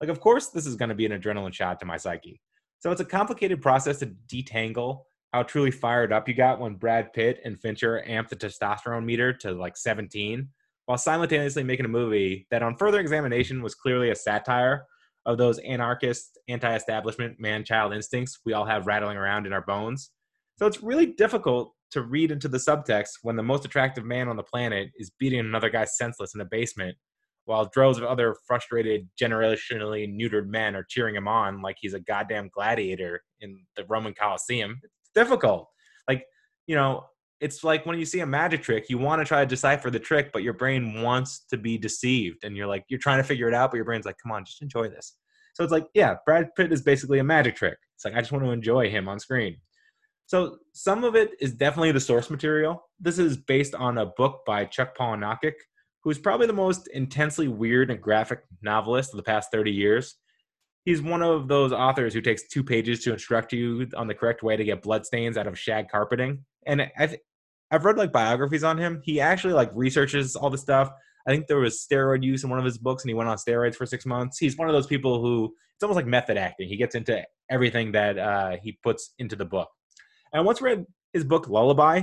Like, 0.00 0.10
of 0.10 0.18
course, 0.18 0.48
this 0.48 0.66
is 0.66 0.74
going 0.74 0.88
to 0.88 0.96
be 0.96 1.06
an 1.06 1.12
adrenaline 1.12 1.54
shot 1.54 1.78
to 1.78 1.86
my 1.86 1.98
psyche. 1.98 2.40
So 2.80 2.90
it's 2.90 3.00
a 3.00 3.04
complicated 3.04 3.62
process 3.62 3.98
to 4.00 4.12
detangle 4.28 5.02
how 5.32 5.44
truly 5.44 5.70
fired 5.70 6.12
up 6.12 6.26
you 6.26 6.34
got 6.34 6.58
when 6.58 6.74
Brad 6.74 7.12
Pitt 7.12 7.38
and 7.44 7.60
Fincher 7.60 8.02
amped 8.08 8.30
the 8.30 8.36
testosterone 8.36 9.04
meter 9.04 9.32
to 9.32 9.52
like 9.52 9.76
17, 9.76 10.48
while 10.86 10.98
simultaneously 10.98 11.62
making 11.62 11.86
a 11.86 11.90
movie 11.90 12.46
that, 12.50 12.62
on 12.62 12.76
further 12.76 13.00
examination, 13.00 13.62
was 13.62 13.74
clearly 13.74 14.10
a 14.10 14.16
satire 14.16 14.84
of 15.26 15.38
those 15.38 15.58
anarchist, 15.58 16.38
anti 16.48 16.74
establishment, 16.74 17.38
man 17.38 17.64
child 17.64 17.92
instincts 17.92 18.38
we 18.44 18.52
all 18.52 18.64
have 18.64 18.86
rattling 18.86 19.16
around 19.16 19.46
in 19.46 19.52
our 19.52 19.64
bones. 19.64 20.10
So 20.58 20.66
it's 20.66 20.82
really 20.82 21.06
difficult 21.06 21.72
to 21.90 22.02
read 22.02 22.30
into 22.30 22.48
the 22.48 22.58
subtext 22.58 23.10
when 23.22 23.36
the 23.36 23.42
most 23.42 23.64
attractive 23.64 24.04
man 24.04 24.28
on 24.28 24.36
the 24.36 24.42
planet 24.42 24.90
is 24.96 25.10
beating 25.18 25.40
another 25.40 25.70
guy 25.70 25.84
senseless 25.84 26.34
in 26.34 26.40
a 26.40 26.44
basement 26.44 26.96
while 27.46 27.70
droves 27.72 27.96
of 27.96 28.04
other 28.04 28.36
frustrated, 28.46 29.08
generationally 29.20 30.12
neutered 30.12 30.48
men 30.48 30.74
are 30.76 30.84
cheering 30.88 31.14
him 31.14 31.28
on 31.28 31.62
like 31.62 31.76
he's 31.80 31.94
a 31.94 32.00
goddamn 32.00 32.50
gladiator 32.52 33.22
in 33.40 33.64
the 33.76 33.84
Roman 33.84 34.12
Colosseum. 34.14 34.80
It's 34.82 35.10
difficult. 35.14 35.68
Like, 36.08 36.24
you 36.66 36.74
know, 36.74 37.04
it's 37.40 37.62
like 37.62 37.84
when 37.86 37.98
you 37.98 38.04
see 38.04 38.20
a 38.20 38.26
magic 38.26 38.62
trick, 38.62 38.88
you 38.88 38.98
want 38.98 39.20
to 39.20 39.24
try 39.24 39.40
to 39.40 39.46
decipher 39.46 39.90
the 39.90 39.98
trick, 39.98 40.30
but 40.32 40.42
your 40.42 40.54
brain 40.54 41.02
wants 41.02 41.44
to 41.50 41.56
be 41.56 41.76
deceived. 41.76 42.44
And 42.44 42.56
you're 42.56 42.66
like, 42.66 42.84
you're 42.88 43.00
trying 43.00 43.18
to 43.18 43.24
figure 43.24 43.48
it 43.48 43.54
out, 43.54 43.70
but 43.70 43.76
your 43.76 43.84
brain's 43.84 44.06
like, 44.06 44.16
come 44.22 44.32
on, 44.32 44.44
just 44.44 44.62
enjoy 44.62 44.88
this. 44.88 45.16
So 45.54 45.62
it's 45.62 45.72
like, 45.72 45.86
yeah, 45.94 46.16
Brad 46.24 46.54
Pitt 46.56 46.72
is 46.72 46.82
basically 46.82 47.18
a 47.18 47.24
magic 47.24 47.56
trick. 47.56 47.76
It's 47.94 48.04
like, 48.04 48.14
I 48.14 48.20
just 48.20 48.32
want 48.32 48.44
to 48.44 48.50
enjoy 48.50 48.90
him 48.90 49.08
on 49.08 49.18
screen. 49.18 49.56
So 50.26 50.58
some 50.72 51.04
of 51.04 51.14
it 51.14 51.30
is 51.40 51.52
definitely 51.52 51.92
the 51.92 52.00
source 52.00 52.30
material. 52.30 52.88
This 53.00 53.18
is 53.18 53.36
based 53.36 53.74
on 53.74 53.98
a 53.98 54.06
book 54.06 54.40
by 54.46 54.64
Chuck 54.64 54.96
Palahniuk 54.96 55.52
who's 56.06 56.20
probably 56.20 56.46
the 56.46 56.52
most 56.52 56.86
intensely 56.94 57.48
weird 57.48 57.90
and 57.90 58.00
graphic 58.00 58.38
novelist 58.62 59.12
of 59.12 59.16
the 59.16 59.24
past 59.24 59.50
30 59.50 59.72
years. 59.72 60.14
He's 60.84 61.02
one 61.02 61.20
of 61.20 61.48
those 61.48 61.72
authors 61.72 62.14
who 62.14 62.20
takes 62.20 62.46
two 62.46 62.62
pages 62.62 63.02
to 63.02 63.12
instruct 63.12 63.52
you 63.52 63.88
on 63.96 64.06
the 64.06 64.14
correct 64.14 64.44
way 64.44 64.56
to 64.56 64.62
get 64.62 64.82
bloodstains 64.82 65.36
out 65.36 65.48
of 65.48 65.58
shag 65.58 65.88
carpeting. 65.88 66.44
And 66.66 66.90
I've, 66.98 67.16
I've 67.70 67.84
read 67.84 67.96
like 67.96 68.12
biographies 68.12 68.64
on 68.64 68.78
him. 68.78 69.00
He 69.04 69.20
actually 69.20 69.54
like 69.54 69.70
researches 69.74 70.36
all 70.36 70.50
the 70.50 70.58
stuff. 70.58 70.90
I 71.26 71.30
think 71.30 71.46
there 71.46 71.58
was 71.58 71.84
steroid 71.90 72.22
use 72.22 72.44
in 72.44 72.50
one 72.50 72.58
of 72.58 72.64
his 72.64 72.78
books, 72.78 73.02
and 73.02 73.10
he 73.10 73.14
went 73.14 73.28
on 73.28 73.36
steroids 73.36 73.74
for 73.74 73.86
six 73.86 74.06
months. 74.06 74.38
He's 74.38 74.56
one 74.56 74.68
of 74.68 74.74
those 74.74 74.86
people 74.86 75.20
who 75.20 75.52
it's 75.74 75.82
almost 75.82 75.96
like 75.96 76.06
method 76.06 76.36
acting. 76.36 76.68
He 76.68 76.76
gets 76.76 76.94
into 76.94 77.22
everything 77.50 77.92
that 77.92 78.18
uh, 78.18 78.56
he 78.62 78.78
puts 78.82 79.12
into 79.18 79.36
the 79.36 79.44
book. 79.44 79.68
And 80.32 80.40
I 80.40 80.44
once 80.44 80.62
read 80.62 80.86
his 81.12 81.24
book 81.24 81.48
Lullaby, 81.48 82.02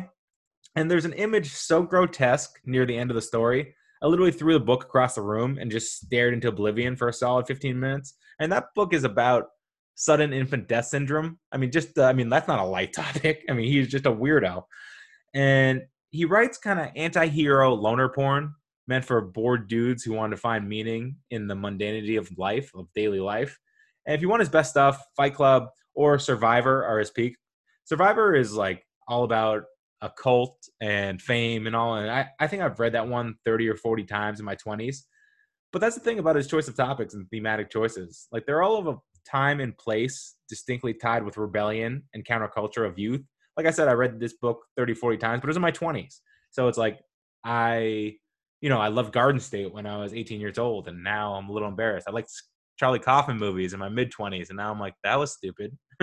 and 0.76 0.92
there's 0.92 1.06
an 1.06 1.14
image 1.14 1.52
so 1.52 1.84
grotesque 1.84 2.60
near 2.66 2.86
the 2.86 2.98
end 2.98 3.12
of 3.12 3.16
the 3.16 3.22
story 3.22 3.76
I 4.04 4.08
literally 4.08 4.34
threw 4.34 4.52
the 4.52 4.60
book 4.60 4.84
across 4.84 5.16
the 5.16 5.22
room 5.22 5.58
and 5.60 5.72
just 5.72 6.02
stared 6.02 6.34
into 6.34 6.50
oblivion 6.50 6.98
for 6.98 7.08
a 7.08 7.14
solid 7.14 7.48
15 7.48 7.80
minutes. 7.80 8.16
And 8.38 8.52
that 8.52 8.66
book 8.76 8.94
is 8.94 9.06
about 9.06 9.46
sudden 9.96 10.34
infant 10.34 10.68
death 10.68 10.86
syndrome. 10.86 11.40
I 11.52 11.58
mean, 11.58 11.72
just, 11.72 11.98
uh, 11.98 12.06
I 12.06 12.14
mean, 12.14 12.30
that's 12.30 12.48
not 12.48 12.60
a 12.60 12.66
light 12.66 12.94
topic. 12.96 13.44
I 13.50 13.54
mean, 13.54 13.68
he's 13.72 13.88
just 13.88 14.06
a 14.06 14.12
weirdo. 14.12 14.64
And 15.34 15.84
he 16.12 16.26
writes 16.26 16.58
kind 16.58 16.80
of 16.80 16.90
anti 16.96 17.28
hero 17.28 17.74
loner 17.74 18.10
porn 18.10 18.54
meant 18.88 19.06
for 19.06 19.22
bored 19.22 19.68
dudes 19.68 20.04
who 20.04 20.14
want 20.14 20.32
to 20.32 20.38
find 20.38 20.68
meaning 20.68 21.16
in 21.32 21.48
the 21.48 21.56
mundanity 21.56 22.18
of 22.18 22.30
life, 22.38 22.72
of 22.76 22.88
daily 22.94 23.20
life. 23.20 23.58
And 24.06 24.16
if 24.16 24.22
you 24.22 24.30
want 24.30 24.42
his 24.42 24.50
best 24.50 24.72
stuff, 24.72 25.02
Fight 25.16 25.34
Club 25.34 25.68
or 25.96 26.20
Survivor 26.20 26.84
are 26.86 27.00
his 27.00 27.12
peak. 27.12 27.38
Survivor 27.86 28.36
is 28.36 28.54
like 28.54 28.84
all 29.08 29.24
about 29.24 29.64
a 30.02 30.10
cult 30.10 30.58
and 30.82 31.22
fame 31.22 31.66
and 31.66 31.76
all. 31.76 31.96
And 31.96 32.12
I, 32.12 32.28
I 32.40 32.48
think 32.48 32.62
I've 32.62 32.80
read 32.80 32.94
that 32.94 33.08
one 33.08 33.36
30 33.46 33.70
or 33.70 33.76
40 33.76 34.04
times 34.04 34.40
in 34.40 34.46
my 34.46 34.56
20s. 34.56 34.98
But 35.72 35.80
that's 35.80 35.96
the 35.96 36.02
thing 36.02 36.20
about 36.20 36.36
his 36.36 36.48
choice 36.48 36.68
of 36.68 36.76
topics 36.76 37.14
and 37.14 37.28
thematic 37.30 37.72
choices. 37.72 38.28
Like 38.32 38.46
they're 38.46 38.62
all 38.62 38.78
of 38.78 38.88
a 38.88 38.98
time 39.30 39.60
and 39.60 39.78
place 39.78 40.36
distinctly 40.50 40.94
tied 40.94 41.24
with 41.24 41.38
rebellion 41.38 42.04
and 42.14 42.26
counterculture 42.26 42.88
of 42.88 43.00
youth, 43.00 43.22
like 43.58 43.66
I 43.66 43.72
said, 43.72 43.88
I 43.88 43.94
read 43.94 44.20
this 44.20 44.34
book 44.34 44.62
30, 44.78 44.94
40 44.96 45.18
times, 45.18 45.42
but 45.42 45.48
it 45.48 45.50
was 45.50 45.58
in 45.58 45.62
my 45.62 45.72
20s. 45.72 46.20
So 46.52 46.68
it's 46.68 46.78
like 46.78 47.00
I, 47.44 48.16
you 48.62 48.70
know, 48.70 48.80
I 48.80 48.88
loved 48.88 49.14
Garden 49.14 49.40
State 49.40 49.74
when 49.74 49.86
I 49.86 49.98
was 49.98 50.14
18 50.14 50.40
years 50.40 50.58
old, 50.58 50.88
and 50.88 51.04
now 51.04 51.34
I'm 51.34 51.50
a 51.50 51.52
little 51.52 51.68
embarrassed. 51.68 52.08
I 52.08 52.12
liked 52.12 52.32
Charlie 52.78 53.00
Kaufman 53.00 53.38
movies 53.38 53.74
in 53.74 53.80
my 53.80 53.90
mid 53.90 54.12
20s, 54.12 54.50
and 54.50 54.58
now 54.58 54.72
I'm 54.72 54.80
like, 54.80 54.96
that 55.04 55.20
was 55.20 55.34
stupid. 55.34 55.78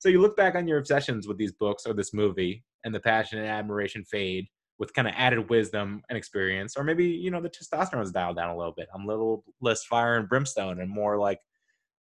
so 0.00 0.08
you 0.08 0.20
look 0.20 0.36
back 0.36 0.54
on 0.54 0.66
your 0.66 0.78
obsessions 0.78 1.28
with 1.28 1.38
these 1.38 1.52
books 1.52 1.84
or 1.86 1.94
this 1.94 2.14
movie, 2.14 2.64
and 2.84 2.94
the 2.94 3.00
passion 3.00 3.38
and 3.38 3.48
admiration 3.48 4.04
fade 4.04 4.46
with 4.78 4.94
kind 4.94 5.08
of 5.08 5.14
added 5.16 5.50
wisdom 5.50 6.02
and 6.08 6.16
experience, 6.16 6.76
or 6.76 6.84
maybe 6.84 7.04
you 7.04 7.30
know 7.30 7.40
the 7.40 7.50
testosterone's 7.50 8.12
dialed 8.12 8.36
down 8.36 8.50
a 8.50 8.56
little 8.56 8.74
bit. 8.76 8.88
I'm 8.94 9.04
a 9.04 9.06
little 9.06 9.44
less 9.60 9.84
fire 9.84 10.16
and 10.16 10.28
brimstone, 10.28 10.80
and 10.80 10.90
more 10.90 11.18
like 11.18 11.40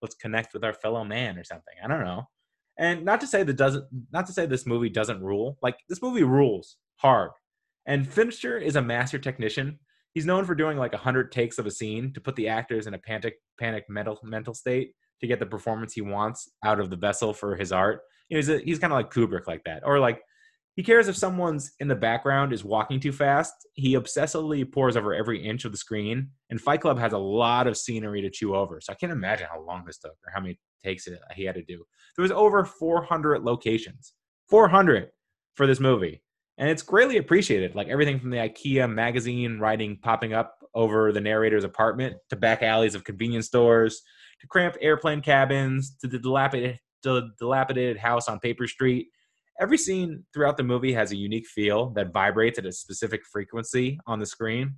let's 0.07 0.15
connect 0.15 0.55
with 0.55 0.65
our 0.65 0.73
fellow 0.73 1.05
man 1.05 1.37
or 1.37 1.45
something. 1.45 1.75
I 1.85 1.89
don't 1.89 2.05
know. 2.05 2.29
And 2.79 3.05
not 3.05 3.21
to 3.23 3.27
say 3.27 3.43
that 3.43 3.57
doesn't, 3.57 3.85
not 4.13 4.27
to 4.27 4.33
say 4.33 4.47
this 4.47 4.67
movie 4.67 4.89
doesn't 4.89 5.23
rule. 5.23 5.59
Like 5.63 5.77
this 5.89 6.01
movie 6.01 6.23
rules 6.23 6.77
hard. 6.97 7.33
And 7.87 8.07
Fincher 8.07 8.57
is 8.57 8.77
a 8.77 8.83
master 8.83 9.19
technician. 9.19 9.81
He's 10.15 10.27
known 10.27 10.45
for 10.45 10.55
doing 10.55 10.79
like 10.79 10.95
a 10.95 10.99
hundred 10.99 11.33
takes 11.33 11.59
of 11.59 11.67
a 11.67 11.71
scene 11.71 12.13
to 12.13 12.21
put 12.21 12.37
the 12.37 12.49
actors 12.49 12.87
in 12.87 12.95
a 12.95 12.99
panic, 12.99 13.35
panic 13.59 13.85
mental 13.89 14.19
mental 14.23 14.55
state 14.55 14.93
to 15.21 15.27
get 15.27 15.41
the 15.41 15.47
performance 15.47 15.95
he 15.95 16.03
wants 16.03 16.51
out 16.65 16.79
of 16.79 16.91
the 16.91 16.97
vessel 16.97 17.33
for 17.33 17.57
his 17.57 17.73
art. 17.73 18.03
You 18.29 18.37
know, 18.37 18.39
he's 18.39 18.49
a, 18.49 18.59
he's 18.59 18.79
kind 18.79 18.93
of 18.93 18.99
like 18.99 19.13
Kubrick 19.13 19.47
like 19.47 19.65
that, 19.65 19.83
or 19.85 19.99
like 19.99 20.21
he 20.77 20.83
cares 20.83 21.09
if 21.09 21.17
someone's 21.17 21.73
in 21.81 21.89
the 21.89 21.95
background 21.95 22.53
is 22.53 22.63
walking 22.63 23.01
too 23.01 23.11
fast. 23.11 23.55
He 23.73 23.95
obsessively 23.95 24.71
pores 24.71 24.95
over 24.95 25.15
every 25.15 25.43
inch 25.43 25.65
of 25.65 25.73
the 25.73 25.79
screen. 25.79 26.29
And 26.51 26.61
Fight 26.61 26.83
Club 26.83 26.99
has 26.99 27.15
a 27.15 27.19
lot 27.19 27.67
of 27.67 27.79
scenery 27.79 28.21
to 28.21 28.29
chew 28.29 28.55
over. 28.55 28.79
So 28.83 28.93
I 28.93 28.97
can't 28.97 29.11
imagine 29.11 29.49
how 29.51 29.63
long 29.63 29.85
this 29.87 29.97
took 29.97 30.13
or 30.13 30.33
how 30.35 30.41
many 30.41 30.61
takes 30.85 31.07
it 31.07 31.19
he 31.35 31.45
had 31.45 31.55
to 31.55 31.65
do. 31.65 31.83
There 32.17 32.23
was 32.23 32.31
over 32.31 32.63
400 32.67 33.43
locations. 33.43 34.13
400 34.51 35.09
for 35.55 35.67
this 35.67 35.81
movie. 35.81 36.23
And 36.59 36.69
it's 36.69 36.83
greatly 36.83 37.17
appreciated. 37.17 37.75
Like 37.75 37.89
everything 37.89 38.21
from 38.21 38.29
the 38.29 38.37
IKEA 38.37 38.93
magazine 38.93 39.59
writing 39.59 39.99
popping 40.03 40.35
up 40.35 40.59
over 40.75 41.11
the 41.11 41.23
narrator's 41.23 41.65
apartment 41.65 42.17
to 42.29 42.37
back 42.37 42.63
alleys 42.63 42.95
of 42.95 43.03
convenience 43.03 43.47
stores 43.47 44.03
to 44.43 44.47
cramped 44.47 44.77
airplane 44.83 45.23
cabins 45.23 45.97
to 46.03 46.07
the 46.07 46.19
dilapidated, 46.19 46.79
the 47.03 47.31
dilapidated 47.39 47.97
house 47.97 48.29
on 48.29 48.41
Paper 48.41 48.67
Street 48.67 49.09
every 49.61 49.79
scene 49.79 50.25
throughout 50.33 50.57
the 50.57 50.63
movie 50.63 50.93
has 50.93 51.13
a 51.13 51.17
unique 51.17 51.47
feel 51.47 51.91
that 51.91 52.13
vibrates 52.13 52.59
at 52.59 52.67
a 52.67 52.73
specific 52.73 53.25
frequency 53.25 53.99
on 54.07 54.19
the 54.19 54.27
screen. 54.27 54.77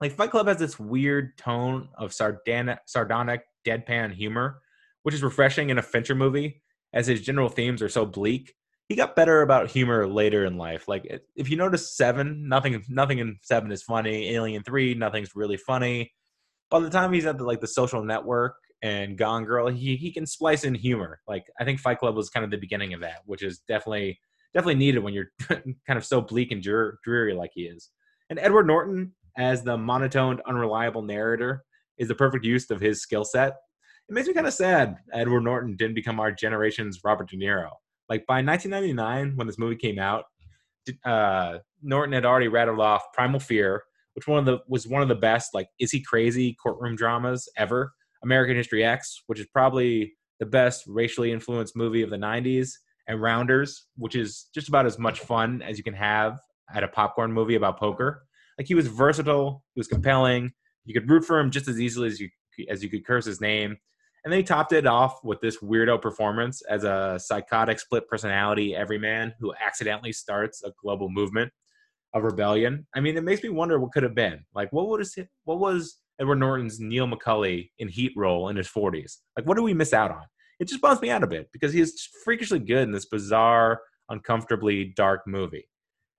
Like 0.00 0.12
Fight 0.12 0.30
Club 0.30 0.48
has 0.48 0.56
this 0.56 0.78
weird 0.78 1.36
tone 1.36 1.88
of 1.98 2.12
sardonic, 2.12 2.78
sardonic 2.86 3.42
deadpan 3.66 4.14
humor, 4.14 4.60
which 5.02 5.14
is 5.14 5.22
refreshing 5.22 5.70
in 5.70 5.78
a 5.78 5.82
Fincher 5.82 6.14
movie, 6.14 6.62
as 6.92 7.06
his 7.06 7.20
general 7.20 7.48
themes 7.48 7.82
are 7.82 7.88
so 7.88 8.06
bleak. 8.06 8.54
He 8.88 8.96
got 8.96 9.14
better 9.14 9.42
about 9.42 9.70
humor 9.70 10.08
later 10.08 10.44
in 10.44 10.56
life. 10.56 10.88
Like 10.88 11.06
if 11.36 11.48
you 11.48 11.56
notice 11.56 11.96
Seven, 11.96 12.48
nothing, 12.48 12.82
nothing 12.88 13.18
in 13.18 13.38
Seven 13.42 13.70
is 13.70 13.82
funny. 13.82 14.30
Alien 14.30 14.64
Three, 14.64 14.94
nothing's 14.94 15.36
really 15.36 15.58
funny. 15.58 16.12
By 16.70 16.80
the 16.80 16.90
time 16.90 17.12
he's 17.12 17.26
at 17.26 17.38
the, 17.38 17.44
like 17.44 17.60
the 17.60 17.68
Social 17.68 18.02
Network 18.02 18.56
and 18.82 19.18
Gone 19.18 19.44
Girl, 19.44 19.68
he 19.68 19.96
he 19.96 20.12
can 20.12 20.26
splice 20.26 20.64
in 20.64 20.74
humor. 20.74 21.20
Like 21.28 21.44
I 21.60 21.64
think 21.64 21.80
Fight 21.80 21.98
Club 21.98 22.16
was 22.16 22.30
kind 22.30 22.44
of 22.44 22.50
the 22.50 22.56
beginning 22.56 22.94
of 22.94 23.00
that, 23.00 23.18
which 23.26 23.42
is 23.42 23.60
definitely 23.68 24.18
definitely 24.54 24.76
needed 24.76 25.00
when 25.00 25.14
you're 25.14 25.30
kind 25.48 25.76
of 25.88 26.04
so 26.04 26.20
bleak 26.20 26.50
and 26.50 26.62
dreary 26.62 27.34
like 27.34 27.50
he 27.54 27.62
is. 27.62 27.90
And 28.30 28.38
Edward 28.38 28.66
Norton 28.66 29.12
as 29.36 29.62
the 29.62 29.76
monotoned, 29.76 30.40
unreliable 30.46 31.02
narrator 31.02 31.64
is 31.98 32.08
the 32.08 32.14
perfect 32.14 32.44
use 32.44 32.70
of 32.70 32.80
his 32.80 33.02
skill 33.02 33.24
set. 33.24 33.54
It 34.08 34.12
makes 34.12 34.26
me 34.26 34.34
kind 34.34 34.46
of 34.46 34.54
sad 34.54 34.96
Edward 35.12 35.42
Norton 35.42 35.76
didn't 35.76 35.94
become 35.94 36.18
our 36.18 36.32
generation's 36.32 37.00
Robert 37.04 37.30
De 37.30 37.36
Niro. 37.36 37.70
Like 38.08 38.26
by 38.26 38.42
1999, 38.42 39.36
when 39.36 39.46
this 39.46 39.58
movie 39.58 39.76
came 39.76 39.98
out, 39.98 40.24
uh, 41.04 41.58
Norton 41.82 42.12
had 42.12 42.24
already 42.24 42.48
rattled 42.48 42.80
off 42.80 43.04
Primal 43.12 43.38
Fear, 43.38 43.82
which 44.14 44.26
one 44.26 44.40
of 44.40 44.46
the 44.46 44.58
was 44.66 44.86
one 44.88 45.02
of 45.02 45.08
the 45.08 45.14
best 45.14 45.54
like 45.54 45.68
is 45.78 45.92
he 45.92 46.02
crazy 46.02 46.56
courtroom 46.60 46.96
dramas 46.96 47.48
ever 47.56 47.92
American 48.22 48.56
History 48.56 48.84
X, 48.84 49.22
which 49.26 49.40
is 49.40 49.46
probably 49.52 50.14
the 50.38 50.46
best 50.46 50.84
racially 50.86 51.32
influenced 51.32 51.76
movie 51.76 52.02
of 52.02 52.10
the 52.10 52.16
90s, 52.16 52.70
and 53.08 53.20
Rounders, 53.20 53.86
which 53.96 54.14
is 54.14 54.46
just 54.54 54.68
about 54.68 54.86
as 54.86 54.98
much 54.98 55.20
fun 55.20 55.62
as 55.62 55.76
you 55.76 55.84
can 55.84 55.94
have 55.94 56.38
at 56.74 56.84
a 56.84 56.88
popcorn 56.88 57.32
movie 57.32 57.56
about 57.56 57.78
poker. 57.78 58.24
Like 58.58 58.66
he 58.66 58.74
was 58.74 58.86
versatile, 58.86 59.64
he 59.74 59.80
was 59.80 59.88
compelling. 59.88 60.52
You 60.84 60.98
could 60.98 61.08
root 61.08 61.24
for 61.24 61.38
him 61.38 61.50
just 61.50 61.68
as 61.68 61.80
easily 61.80 62.08
as 62.08 62.20
you 62.20 62.28
as 62.68 62.82
you 62.82 62.90
could 62.90 63.06
curse 63.06 63.24
his 63.24 63.40
name. 63.40 63.76
And 64.22 64.30
then 64.30 64.40
he 64.40 64.44
topped 64.44 64.72
it 64.72 64.86
off 64.86 65.24
with 65.24 65.40
this 65.40 65.58
weirdo 65.58 66.02
performance 66.02 66.60
as 66.68 66.84
a 66.84 67.18
psychotic 67.18 67.80
split 67.80 68.06
personality 68.06 68.76
everyman 68.76 69.32
who 69.40 69.54
accidentally 69.64 70.12
starts 70.12 70.62
a 70.62 70.72
global 70.82 71.08
movement 71.08 71.50
of 72.12 72.24
rebellion. 72.24 72.86
I 72.94 73.00
mean, 73.00 73.16
it 73.16 73.24
makes 73.24 73.42
me 73.42 73.48
wonder 73.48 73.78
what 73.78 73.92
could 73.92 74.02
have 74.02 74.14
been. 74.14 74.44
Like 74.54 74.72
what 74.72 74.88
was 74.88 75.16
what 75.44 75.58
was 75.58 75.96
Edward 76.20 76.36
Norton's 76.36 76.78
Neil 76.78 77.08
McCauley 77.08 77.70
in 77.78 77.88
Heat 77.88 78.12
role 78.16 78.48
in 78.48 78.56
his 78.56 78.68
40s. 78.68 79.16
Like, 79.36 79.46
what 79.46 79.56
do 79.56 79.62
we 79.62 79.74
miss 79.74 79.92
out 79.92 80.10
on? 80.10 80.24
It 80.58 80.68
just 80.68 80.82
bums 80.82 81.00
me 81.00 81.10
out 81.10 81.24
a 81.24 81.26
bit 81.26 81.48
because 81.52 81.72
he's 81.72 82.08
freakishly 82.22 82.58
good 82.58 82.82
in 82.82 82.92
this 82.92 83.06
bizarre, 83.06 83.80
uncomfortably 84.10 84.92
dark 84.96 85.22
movie. 85.26 85.66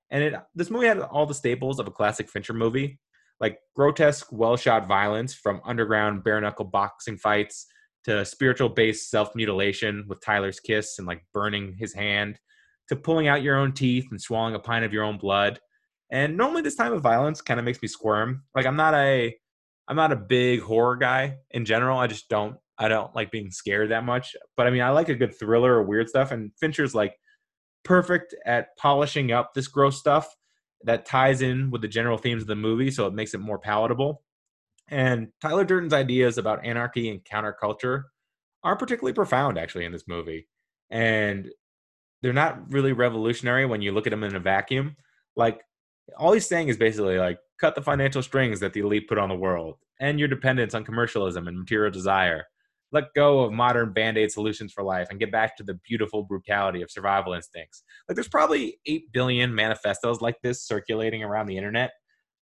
And 0.09 0.23
it, 0.23 0.33
this 0.55 0.71
movie 0.71 0.87
had 0.87 0.99
all 0.99 1.25
the 1.27 1.33
staples 1.33 1.79
of 1.79 1.87
a 1.87 1.91
classic 1.91 2.27
Fincher 2.29 2.53
movie, 2.53 2.99
like 3.39 3.59
grotesque, 3.75 4.27
well 4.31 4.57
shot 4.57 4.87
violence 4.87 5.35
from 5.35 5.61
underground 5.63 6.23
bare 6.23 6.41
knuckle 6.41 6.65
boxing 6.65 7.17
fights 7.17 7.67
to 8.05 8.25
spiritual 8.25 8.69
based 8.69 9.11
self 9.11 9.35
mutilation 9.35 10.05
with 10.07 10.21
Tyler's 10.21 10.59
kiss 10.59 10.97
and 10.97 11.07
like 11.07 11.23
burning 11.33 11.75
his 11.77 11.93
hand 11.93 12.39
to 12.89 12.95
pulling 12.95 13.27
out 13.27 13.43
your 13.43 13.57
own 13.57 13.71
teeth 13.71 14.07
and 14.11 14.19
swallowing 14.19 14.55
a 14.55 14.59
pint 14.59 14.83
of 14.83 14.91
your 14.91 15.03
own 15.03 15.17
blood. 15.17 15.59
And 16.11 16.35
normally, 16.35 16.61
this 16.61 16.75
time 16.75 16.91
of 16.91 17.01
violence 17.01 17.41
kind 17.41 17.59
of 17.59 17.65
makes 17.65 17.81
me 17.81 17.87
squirm. 17.87 18.43
Like, 18.53 18.65
I'm 18.65 18.75
not 18.75 18.93
a 18.93 19.33
I'm 19.91 19.97
not 19.97 20.13
a 20.13 20.15
big 20.15 20.61
horror 20.61 20.95
guy 20.95 21.39
in 21.49 21.65
general. 21.65 21.99
I 21.99 22.07
just 22.07 22.29
don't 22.29 22.55
I 22.77 22.87
don't 22.87 23.13
like 23.13 23.29
being 23.29 23.51
scared 23.51 23.91
that 23.91 24.05
much. 24.05 24.37
But 24.55 24.65
I 24.65 24.69
mean, 24.69 24.81
I 24.81 24.91
like 24.91 25.09
a 25.09 25.15
good 25.15 25.37
thriller 25.37 25.73
or 25.73 25.83
weird 25.83 26.07
stuff. 26.07 26.31
And 26.31 26.53
Fincher's 26.57 26.95
like 26.95 27.13
perfect 27.83 28.33
at 28.45 28.77
polishing 28.77 29.33
up 29.33 29.53
this 29.53 29.67
gross 29.67 29.99
stuff 29.99 30.33
that 30.85 31.05
ties 31.05 31.41
in 31.41 31.71
with 31.71 31.81
the 31.81 31.89
general 31.89 32.17
themes 32.17 32.41
of 32.41 32.47
the 32.47 32.55
movie, 32.55 32.89
so 32.89 33.05
it 33.05 33.13
makes 33.13 33.33
it 33.33 33.41
more 33.41 33.59
palatable. 33.59 34.23
And 34.87 35.27
Tyler 35.41 35.65
Durden's 35.65 35.91
ideas 35.91 36.37
about 36.37 36.63
anarchy 36.63 37.09
and 37.09 37.21
counterculture 37.25 38.03
aren't 38.63 38.79
particularly 38.79 39.13
profound, 39.13 39.57
actually, 39.57 39.83
in 39.83 39.91
this 39.91 40.07
movie. 40.07 40.47
And 40.89 41.49
they're 42.21 42.31
not 42.31 42.71
really 42.71 42.93
revolutionary 42.93 43.65
when 43.65 43.81
you 43.81 43.91
look 43.91 44.07
at 44.07 44.11
them 44.11 44.23
in 44.23 44.37
a 44.37 44.39
vacuum. 44.39 44.95
Like, 45.35 45.61
all 46.17 46.31
he's 46.31 46.47
saying 46.47 46.69
is 46.69 46.77
basically 46.77 47.17
like, 47.17 47.39
cut 47.61 47.75
the 47.75 47.81
financial 47.81 48.23
strings 48.23 48.59
that 48.59 48.73
the 48.73 48.79
elite 48.79 49.07
put 49.07 49.19
on 49.19 49.29
the 49.29 49.35
world, 49.35 49.77
and 49.99 50.19
your 50.19 50.27
dependence 50.27 50.73
on 50.73 50.83
commercialism 50.83 51.47
and 51.47 51.59
material 51.59 51.91
desire. 51.91 52.45
Let 52.91 53.13
go 53.15 53.41
of 53.41 53.53
modern 53.53 53.93
band 53.93 54.17
aid 54.17 54.31
solutions 54.31 54.73
for 54.73 54.83
life 54.83 55.07
and 55.09 55.19
get 55.19 55.31
back 55.31 55.55
to 55.57 55.63
the 55.63 55.79
beautiful 55.87 56.23
brutality 56.23 56.81
of 56.81 56.91
survival 56.91 57.33
instincts. 57.33 57.83
Like, 58.09 58.15
there's 58.15 58.27
probably 58.27 58.79
8 58.85 59.13
billion 59.13 59.55
manifestos 59.55 60.19
like 60.19 60.41
this 60.41 60.65
circulating 60.65 61.23
around 61.23 61.45
the 61.45 61.55
internet, 61.55 61.91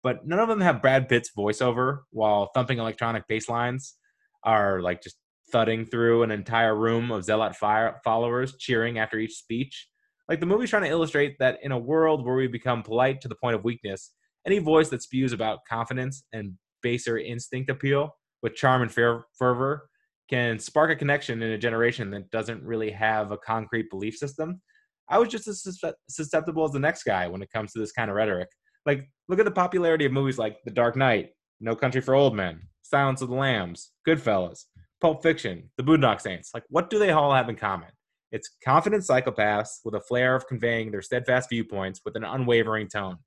but 0.01 0.25
none 0.25 0.39
of 0.39 0.47
them 0.47 0.61
have 0.61 0.81
Brad 0.81 1.09
Pitt's 1.09 1.31
voiceover 1.37 1.99
while 2.11 2.49
thumping 2.55 2.79
electronic 2.79 3.27
bass 3.27 3.49
lines 3.49 3.95
are 4.43 4.81
like 4.81 5.03
just 5.03 5.17
thudding 5.51 5.85
through 5.85 6.23
an 6.23 6.31
entire 6.31 6.75
room 6.75 7.11
of 7.11 7.25
zealot 7.25 7.55
fire 7.55 7.99
followers 8.03 8.55
cheering 8.57 8.97
after 8.99 9.17
each 9.17 9.33
speech. 9.33 9.87
Like 10.29 10.39
the 10.39 10.45
movie's 10.45 10.69
trying 10.69 10.83
to 10.83 10.89
illustrate 10.89 11.37
that 11.39 11.59
in 11.63 11.71
a 11.71 11.77
world 11.77 12.25
where 12.25 12.35
we 12.35 12.47
become 12.47 12.83
polite 12.83 13.21
to 13.21 13.27
the 13.27 13.35
point 13.35 13.55
of 13.55 13.63
weakness, 13.63 14.11
any 14.49 14.59
voice 14.59 14.89
that 14.89 15.03
spews 15.03 15.33
about 15.33 15.59
confidence 15.69 16.23
and 16.33 16.53
baser 16.81 17.17
instinct 17.17 17.69
appeal 17.69 18.15
with 18.41 18.55
charm 18.55 18.81
and 18.81 18.91
fervor 18.91 19.89
can 20.29 20.59
spark 20.59 20.91
a 20.91 20.95
connection 20.95 21.41
in 21.41 21.51
a 21.51 21.57
generation 21.57 22.09
that 22.11 22.29
doesn't 22.31 22.63
really 22.63 22.91
have 22.91 23.31
a 23.31 23.37
concrete 23.37 23.89
belief 23.89 24.15
system. 24.15 24.61
I 25.09 25.17
was 25.17 25.29
just 25.29 25.47
as 25.47 25.65
susceptible 26.07 26.63
as 26.63 26.71
the 26.71 26.79
next 26.79 27.03
guy 27.03 27.27
when 27.27 27.41
it 27.41 27.51
comes 27.51 27.73
to 27.73 27.79
this 27.79 27.91
kind 27.91 28.09
of 28.09 28.15
rhetoric. 28.15 28.47
Like, 28.85 29.09
look 29.27 29.39
at 29.39 29.45
the 29.45 29.51
popularity 29.51 30.05
of 30.05 30.11
movies 30.11 30.37
like 30.37 30.57
The 30.65 30.71
Dark 30.71 30.95
Knight, 30.95 31.31
No 31.59 31.75
Country 31.75 32.01
for 32.01 32.15
Old 32.15 32.35
Men, 32.35 32.61
Silence 32.83 33.21
of 33.21 33.29
the 33.29 33.35
Lambs, 33.35 33.91
Goodfellas, 34.07 34.65
Pulp 35.01 35.21
Fiction, 35.23 35.69
The 35.77 35.83
Boondock 35.83 36.21
Saints. 36.21 36.51
Like, 36.53 36.63
what 36.69 36.89
do 36.89 36.99
they 36.99 37.11
all 37.11 37.33
have 37.33 37.49
in 37.49 37.55
common? 37.55 37.89
It's 38.31 38.51
confident 38.63 39.03
psychopaths 39.03 39.79
with 39.83 39.95
a 39.95 39.99
flair 39.99 40.35
of 40.35 40.47
conveying 40.47 40.91
their 40.91 41.01
steadfast 41.01 41.49
viewpoints 41.49 42.01
with 42.05 42.15
an 42.15 42.23
unwavering 42.23 42.87
tone. 42.87 43.17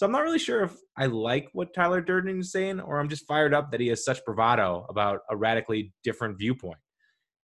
So 0.00 0.06
I'm 0.06 0.12
not 0.12 0.22
really 0.22 0.38
sure 0.38 0.62
if 0.62 0.74
I 0.96 1.04
like 1.04 1.50
what 1.52 1.74
Tyler 1.74 2.00
Durden 2.00 2.40
is 2.40 2.52
saying, 2.52 2.80
or 2.80 2.98
I'm 2.98 3.10
just 3.10 3.26
fired 3.26 3.52
up 3.52 3.70
that 3.70 3.80
he 3.80 3.88
has 3.88 4.02
such 4.02 4.24
bravado 4.24 4.86
about 4.88 5.20
a 5.28 5.36
radically 5.36 5.92
different 6.02 6.38
viewpoint. 6.38 6.78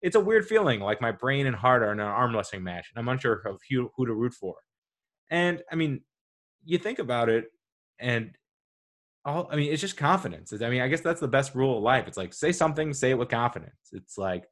It's 0.02 0.16
a 0.16 0.20
weird 0.20 0.44
feeling, 0.44 0.80
like 0.80 1.00
my 1.00 1.12
brain 1.12 1.46
and 1.46 1.54
heart 1.54 1.84
are 1.84 1.92
in 1.92 2.00
an 2.00 2.06
arm 2.06 2.34
wrestling 2.34 2.64
match, 2.64 2.90
and 2.92 3.00
I'm 3.00 3.08
unsure 3.08 3.40
of 3.46 3.60
who, 3.70 3.92
who 3.96 4.04
to 4.04 4.12
root 4.12 4.34
for. 4.34 4.56
And 5.30 5.62
I 5.70 5.76
mean, 5.76 6.00
you 6.64 6.76
think 6.78 6.98
about 6.98 7.28
it, 7.28 7.44
and 8.00 8.32
all 9.24 9.48
I 9.48 9.54
mean, 9.54 9.72
it's 9.72 9.80
just 9.80 9.96
confidence. 9.96 10.52
I 10.52 10.70
mean, 10.70 10.80
I 10.80 10.88
guess 10.88 11.02
that's 11.02 11.20
the 11.20 11.28
best 11.28 11.54
rule 11.54 11.76
of 11.76 11.84
life. 11.84 12.08
It's 12.08 12.18
like 12.18 12.34
say 12.34 12.50
something, 12.50 12.92
say 12.94 13.10
it 13.10 13.18
with 13.18 13.28
confidence. 13.28 13.90
It's 13.92 14.18
like 14.18 14.42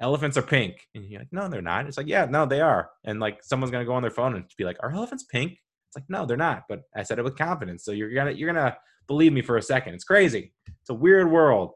elephants 0.00 0.36
are 0.36 0.42
pink. 0.42 0.86
And 0.94 1.04
you're 1.04 1.22
like, 1.22 1.32
no, 1.32 1.48
they're 1.48 1.62
not. 1.62 1.88
It's 1.88 1.96
like, 1.96 2.06
yeah, 2.06 2.26
no, 2.26 2.46
they 2.46 2.60
are. 2.60 2.90
And 3.02 3.18
like 3.18 3.42
someone's 3.42 3.72
gonna 3.72 3.84
go 3.86 3.94
on 3.94 4.02
their 4.02 4.12
phone 4.12 4.36
and 4.36 4.44
be 4.56 4.62
like, 4.62 4.76
are 4.84 4.92
elephants 4.92 5.24
pink? 5.24 5.58
It's 5.90 5.96
like, 5.96 6.08
no, 6.08 6.24
they're 6.24 6.36
not. 6.36 6.64
But 6.68 6.82
I 6.94 7.02
said 7.02 7.18
it 7.18 7.24
with 7.24 7.36
confidence. 7.36 7.84
So 7.84 7.90
you're 7.90 8.14
gonna 8.14 8.30
you're 8.30 8.52
gonna 8.52 8.76
believe 9.08 9.32
me 9.32 9.42
for 9.42 9.56
a 9.56 9.62
second. 9.62 9.94
It's 9.94 10.04
crazy. 10.04 10.52
It's 10.68 10.90
a 10.90 10.94
weird 10.94 11.28
world. 11.30 11.72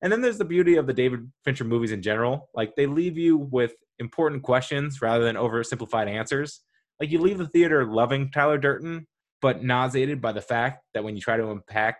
And 0.00 0.10
then 0.10 0.22
there's 0.22 0.38
the 0.38 0.46
beauty 0.46 0.76
of 0.76 0.86
the 0.86 0.94
David 0.94 1.30
Fincher 1.44 1.64
movies 1.64 1.92
in 1.92 2.00
general. 2.00 2.48
Like 2.54 2.74
they 2.74 2.86
leave 2.86 3.18
you 3.18 3.36
with 3.36 3.74
important 3.98 4.42
questions 4.42 5.02
rather 5.02 5.24
than 5.24 5.36
oversimplified 5.36 6.08
answers. 6.08 6.62
Like 6.98 7.10
you 7.10 7.20
leave 7.20 7.36
the 7.36 7.48
theater 7.48 7.84
loving 7.84 8.30
Tyler 8.30 8.56
Durden, 8.56 9.06
but 9.42 9.62
nauseated 9.62 10.22
by 10.22 10.32
the 10.32 10.40
fact 10.40 10.84
that 10.94 11.04
when 11.04 11.16
you 11.16 11.20
try 11.20 11.36
to 11.36 11.50
unpack, 11.50 11.98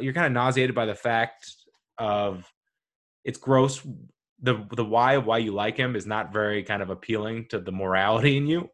you're 0.00 0.14
kind 0.14 0.26
of 0.26 0.32
nauseated 0.32 0.74
by 0.74 0.86
the 0.86 0.94
fact 0.94 1.54
of 1.98 2.50
it's 3.26 3.38
gross. 3.38 3.86
The 4.42 4.66
the 4.74 4.86
why 4.86 5.18
why 5.18 5.36
you 5.36 5.52
like 5.52 5.76
him 5.76 5.96
is 5.96 6.06
not 6.06 6.32
very 6.32 6.62
kind 6.62 6.80
of 6.80 6.88
appealing 6.88 7.48
to 7.50 7.58
the 7.58 7.72
morality 7.72 8.38
in 8.38 8.46
you. 8.46 8.70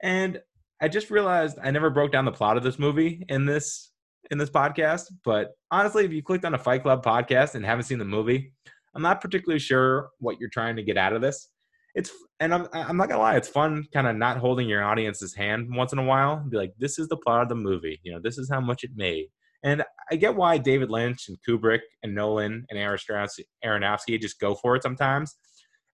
And 0.00 0.40
I 0.80 0.88
just 0.88 1.10
realized 1.10 1.58
I 1.62 1.70
never 1.70 1.90
broke 1.90 2.12
down 2.12 2.24
the 2.24 2.32
plot 2.32 2.56
of 2.56 2.62
this 2.62 2.78
movie 2.78 3.24
in 3.28 3.46
this 3.46 3.90
in 4.30 4.38
this 4.38 4.50
podcast. 4.50 5.04
But 5.24 5.52
honestly, 5.70 6.04
if 6.04 6.12
you 6.12 6.22
clicked 6.22 6.44
on 6.44 6.54
a 6.54 6.58
Fight 6.58 6.82
Club 6.82 7.04
podcast 7.04 7.54
and 7.54 7.64
haven't 7.64 7.84
seen 7.84 7.98
the 7.98 8.04
movie, 8.04 8.52
I'm 8.94 9.02
not 9.02 9.20
particularly 9.20 9.58
sure 9.58 10.10
what 10.18 10.38
you're 10.38 10.50
trying 10.50 10.76
to 10.76 10.82
get 10.82 10.96
out 10.96 11.12
of 11.12 11.22
this. 11.22 11.48
It's 11.94 12.12
and 12.40 12.54
I'm 12.54 12.68
I'm 12.72 12.96
not 12.96 13.08
gonna 13.08 13.20
lie, 13.20 13.36
it's 13.36 13.48
fun 13.48 13.84
kind 13.92 14.06
of 14.06 14.16
not 14.16 14.38
holding 14.38 14.68
your 14.68 14.84
audience's 14.84 15.34
hand 15.34 15.68
once 15.74 15.92
in 15.92 15.98
a 15.98 16.04
while. 16.04 16.44
Be 16.48 16.56
like, 16.56 16.72
this 16.78 16.98
is 16.98 17.08
the 17.08 17.16
plot 17.16 17.42
of 17.42 17.48
the 17.48 17.54
movie. 17.54 17.98
You 18.02 18.12
know, 18.12 18.20
this 18.22 18.38
is 18.38 18.48
how 18.50 18.60
much 18.60 18.84
it 18.84 18.90
made. 18.94 19.26
And 19.64 19.82
I 20.10 20.16
get 20.16 20.36
why 20.36 20.58
David 20.58 20.90
Lynch 20.90 21.28
and 21.28 21.36
Kubrick 21.46 21.80
and 22.04 22.14
Nolan 22.14 22.64
and 22.70 22.78
Aronofsky 22.78 24.20
just 24.20 24.38
go 24.38 24.54
for 24.54 24.76
it 24.76 24.82
sometimes. 24.84 25.34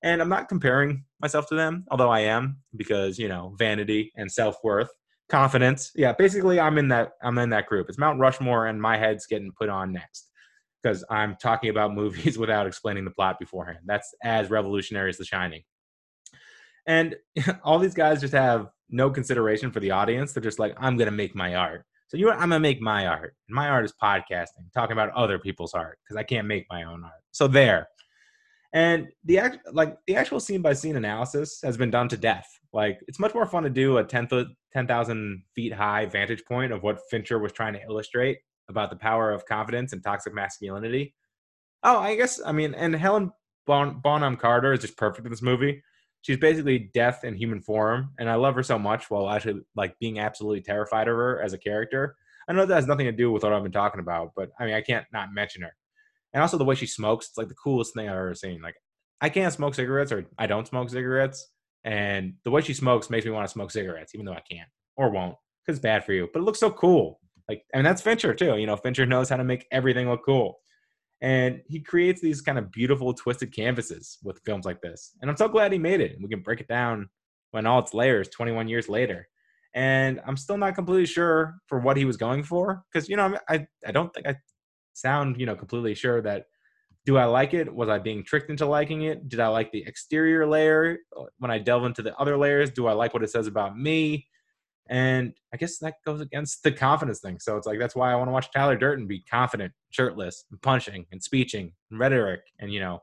And 0.04 0.20
I'm 0.20 0.28
not 0.28 0.50
comparing 0.50 1.02
myself 1.20 1.48
to 1.48 1.54
them, 1.54 1.86
although 1.90 2.10
I 2.10 2.20
am, 2.20 2.58
because 2.76 3.18
you 3.18 3.26
know, 3.26 3.54
vanity 3.58 4.12
and 4.16 4.30
self 4.30 4.56
worth 4.62 4.90
confidence. 5.30 5.90
Yeah, 5.96 6.12
basically, 6.12 6.60
I'm 6.60 6.76
in 6.76 6.88
that. 6.88 7.12
I'm 7.22 7.38
in 7.38 7.48
that 7.50 7.66
group. 7.66 7.88
It's 7.88 7.98
Mount 7.98 8.20
Rushmore, 8.20 8.66
and 8.66 8.80
my 8.80 8.98
head's 8.98 9.26
getting 9.26 9.50
put 9.58 9.70
on 9.70 9.92
next 9.92 10.30
because 10.82 11.02
I'm 11.08 11.36
talking 11.40 11.70
about 11.70 11.94
movies 12.02 12.38
without 12.38 12.66
explaining 12.66 13.06
the 13.06 13.10
plot 13.10 13.38
beforehand. 13.38 13.78
That's 13.86 14.14
as 14.22 14.50
revolutionary 14.50 15.08
as 15.08 15.16
The 15.16 15.24
Shining. 15.24 15.62
And 16.86 17.16
all 17.64 17.78
these 17.78 17.94
guys 17.94 18.20
just 18.20 18.34
have 18.34 18.68
no 18.90 19.10
consideration 19.10 19.70
for 19.70 19.80
the 19.80 19.90
audience. 19.90 20.34
They're 20.34 20.42
just 20.42 20.58
like, 20.58 20.76
I'm 20.76 20.98
gonna 20.98 21.12
make 21.12 21.34
my 21.34 21.54
art. 21.54 21.86
So 22.08 22.18
you 22.18 22.26
know? 22.26 22.32
I'm 22.32 22.50
gonna 22.50 22.60
make 22.60 22.82
my 22.82 23.06
art. 23.06 23.34
My 23.48 23.70
art 23.70 23.86
is 23.86 23.94
podcasting, 24.00 24.70
talking 24.74 24.92
about 24.92 25.12
other 25.12 25.38
people's 25.38 25.72
art 25.72 25.98
because 26.04 26.18
I 26.18 26.24
can't 26.24 26.46
make 26.46 26.66
my 26.70 26.82
own 26.82 27.04
art. 27.04 27.22
So 27.32 27.48
there. 27.48 27.88
And 28.74 29.06
the 29.24 29.38
act, 29.38 29.58
like 29.72 29.96
the 30.08 30.16
actual 30.16 30.40
scene 30.40 30.60
by 30.60 30.72
scene 30.72 30.96
analysis 30.96 31.60
has 31.62 31.76
been 31.76 31.92
done 31.92 32.08
to 32.08 32.16
death. 32.16 32.46
Like 32.72 32.98
it's 33.06 33.20
much 33.20 33.32
more 33.32 33.46
fun 33.46 33.62
to 33.62 33.70
do 33.70 33.98
a 33.98 34.04
10 34.04 34.26
foot, 34.26 34.48
10,000 34.72 35.42
feet 35.54 35.72
high 35.72 36.06
vantage 36.06 36.44
point 36.44 36.72
of 36.72 36.82
what 36.82 36.98
Fincher 37.08 37.38
was 37.38 37.52
trying 37.52 37.74
to 37.74 37.82
illustrate 37.82 38.38
about 38.68 38.90
the 38.90 38.96
power 38.96 39.30
of 39.30 39.46
confidence 39.46 39.92
and 39.92 40.02
toxic 40.02 40.34
masculinity. 40.34 41.14
Oh, 41.84 41.98
I 41.98 42.16
guess 42.16 42.40
I 42.44 42.50
mean, 42.50 42.74
and 42.74 42.96
Helen 42.96 43.30
bon- 43.64 44.00
Bonham 44.00 44.36
Carter 44.36 44.72
is 44.72 44.80
just 44.80 44.96
perfect 44.96 45.24
in 45.24 45.30
this 45.30 45.42
movie. 45.42 45.80
She's 46.22 46.38
basically 46.38 46.90
death 46.94 47.22
in 47.22 47.36
human 47.36 47.60
form, 47.60 48.10
and 48.18 48.28
I 48.28 48.34
love 48.34 48.56
her 48.56 48.62
so 48.62 48.78
much 48.78 49.08
while 49.08 49.30
actually 49.30 49.60
like 49.76 49.96
being 50.00 50.18
absolutely 50.18 50.62
terrified 50.62 51.06
of 51.06 51.14
her 51.14 51.40
as 51.40 51.52
a 51.52 51.58
character. 51.58 52.16
I 52.48 52.54
know 52.54 52.66
that 52.66 52.74
has 52.74 52.86
nothing 52.86 53.06
to 53.06 53.12
do 53.12 53.30
with 53.30 53.44
what 53.44 53.52
I've 53.52 53.62
been 53.62 53.70
talking 53.70 54.00
about, 54.00 54.32
but 54.34 54.50
I 54.58 54.64
mean, 54.64 54.74
I 54.74 54.80
can't 54.80 55.06
not 55.12 55.32
mention 55.32 55.62
her. 55.62 55.76
And 56.34 56.42
also 56.42 56.58
the 56.58 56.64
way 56.64 56.74
she 56.74 56.86
smokes, 56.86 57.28
it's 57.28 57.38
like 57.38 57.48
the 57.48 57.54
coolest 57.54 57.94
thing 57.94 58.08
I've 58.08 58.16
ever 58.16 58.34
seen. 58.34 58.60
Like 58.60 58.76
I 59.20 59.30
can't 59.30 59.52
smoke 59.52 59.74
cigarettes 59.74 60.12
or 60.12 60.26
I 60.38 60.46
don't 60.46 60.66
smoke 60.68 60.90
cigarettes, 60.90 61.48
and 61.84 62.34
the 62.44 62.50
way 62.50 62.60
she 62.60 62.74
smokes 62.74 63.08
makes 63.08 63.24
me 63.24 63.30
want 63.30 63.46
to 63.46 63.52
smoke 63.52 63.70
cigarettes, 63.70 64.14
even 64.14 64.26
though 64.26 64.32
I 64.32 64.42
can't 64.50 64.68
or 64.96 65.10
won't 65.10 65.36
because 65.64 65.78
it's 65.78 65.82
bad 65.82 66.04
for 66.04 66.12
you. 66.12 66.28
But 66.32 66.40
it 66.40 66.44
looks 66.44 66.60
so 66.60 66.70
cool. 66.70 67.20
Like, 67.48 67.64
and 67.72 67.86
that's 67.86 68.02
Fincher 68.02 68.34
too. 68.34 68.56
You 68.56 68.66
know, 68.66 68.76
Fincher 68.76 69.06
knows 69.06 69.28
how 69.28 69.36
to 69.36 69.44
make 69.44 69.66
everything 69.70 70.08
look 70.08 70.24
cool. 70.24 70.58
And 71.20 71.62
he 71.68 71.80
creates 71.80 72.20
these 72.20 72.40
kind 72.40 72.58
of 72.58 72.70
beautiful, 72.70 73.14
twisted 73.14 73.54
canvases 73.54 74.18
with 74.22 74.42
films 74.44 74.66
like 74.66 74.80
this. 74.82 75.12
And 75.22 75.30
I'm 75.30 75.36
so 75.36 75.48
glad 75.48 75.72
he 75.72 75.78
made 75.78 76.00
it. 76.00 76.16
We 76.20 76.28
can 76.28 76.42
break 76.42 76.60
it 76.60 76.68
down 76.68 77.08
when 77.52 77.66
all 77.66 77.78
its 77.78 77.94
layers 77.94 78.28
21 78.28 78.68
years 78.68 78.88
later. 78.88 79.26
And 79.74 80.20
I'm 80.26 80.36
still 80.36 80.58
not 80.58 80.74
completely 80.74 81.06
sure 81.06 81.54
for 81.66 81.80
what 81.80 81.96
he 81.96 82.04
was 82.04 82.16
going 82.16 82.42
for. 82.42 82.84
Because, 82.92 83.08
you 83.08 83.16
know, 83.16 83.38
I, 83.48 83.66
I 83.86 83.92
don't 83.92 84.12
think 84.12 84.26
I 84.26 84.36
sound, 84.94 85.38
you 85.38 85.46
know, 85.46 85.54
completely 85.56 85.94
sure 85.94 86.22
that 86.22 86.46
do 87.06 87.18
I 87.18 87.26
like 87.26 87.52
it? 87.52 87.72
Was 87.72 87.88
I 87.88 87.98
being 87.98 88.24
tricked 88.24 88.50
into 88.50 88.66
liking 88.66 89.02
it? 89.02 89.28
Did 89.28 89.40
I 89.40 89.48
like 89.48 89.70
the 89.72 89.84
exterior 89.86 90.46
layer? 90.46 90.98
When 91.38 91.50
I 91.50 91.58
delve 91.58 91.84
into 91.84 92.02
the 92.02 92.16
other 92.16 92.36
layers, 92.36 92.70
do 92.70 92.86
I 92.86 92.92
like 92.92 93.12
what 93.12 93.22
it 93.22 93.30
says 93.30 93.46
about 93.46 93.78
me? 93.78 94.26
And 94.88 95.32
I 95.52 95.56
guess 95.56 95.78
that 95.78 95.94
goes 96.04 96.20
against 96.20 96.62
the 96.62 96.72
confidence 96.72 97.20
thing. 97.20 97.38
So 97.40 97.56
it's 97.56 97.66
like 97.66 97.78
that's 97.78 97.94
why 97.94 98.12
I 98.12 98.16
want 98.16 98.28
to 98.28 98.32
watch 98.32 98.50
Tyler 98.52 98.76
Durden 98.76 99.06
be 99.06 99.20
confident, 99.20 99.72
shirtless, 99.90 100.44
and 100.50 100.60
punching 100.60 101.06
and 101.12 101.22
speeching 101.22 101.72
and 101.90 102.00
rhetoric 102.00 102.40
and 102.58 102.72
you 102.72 102.80
know, 102.80 103.00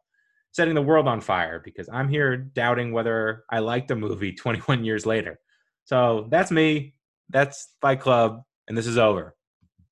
setting 0.52 0.76
the 0.76 0.82
world 0.82 1.08
on 1.08 1.22
fire 1.22 1.62
because 1.64 1.90
I'm 1.92 2.10
here 2.10 2.38
doubting 2.38 2.92
whether 2.92 3.44
I 3.50 3.60
like 3.60 3.88
the 3.88 3.96
movie 3.96 4.34
21 4.34 4.84
years 4.84 5.06
later. 5.06 5.40
So 5.86 6.28
that's 6.30 6.52
me. 6.52 6.96
That's 7.30 7.76
Fight 7.82 8.02
Club, 8.02 8.42
and 8.68 8.78
this 8.78 8.88
is 8.88 8.98
over. 8.98 9.36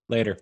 Later. 0.09 0.37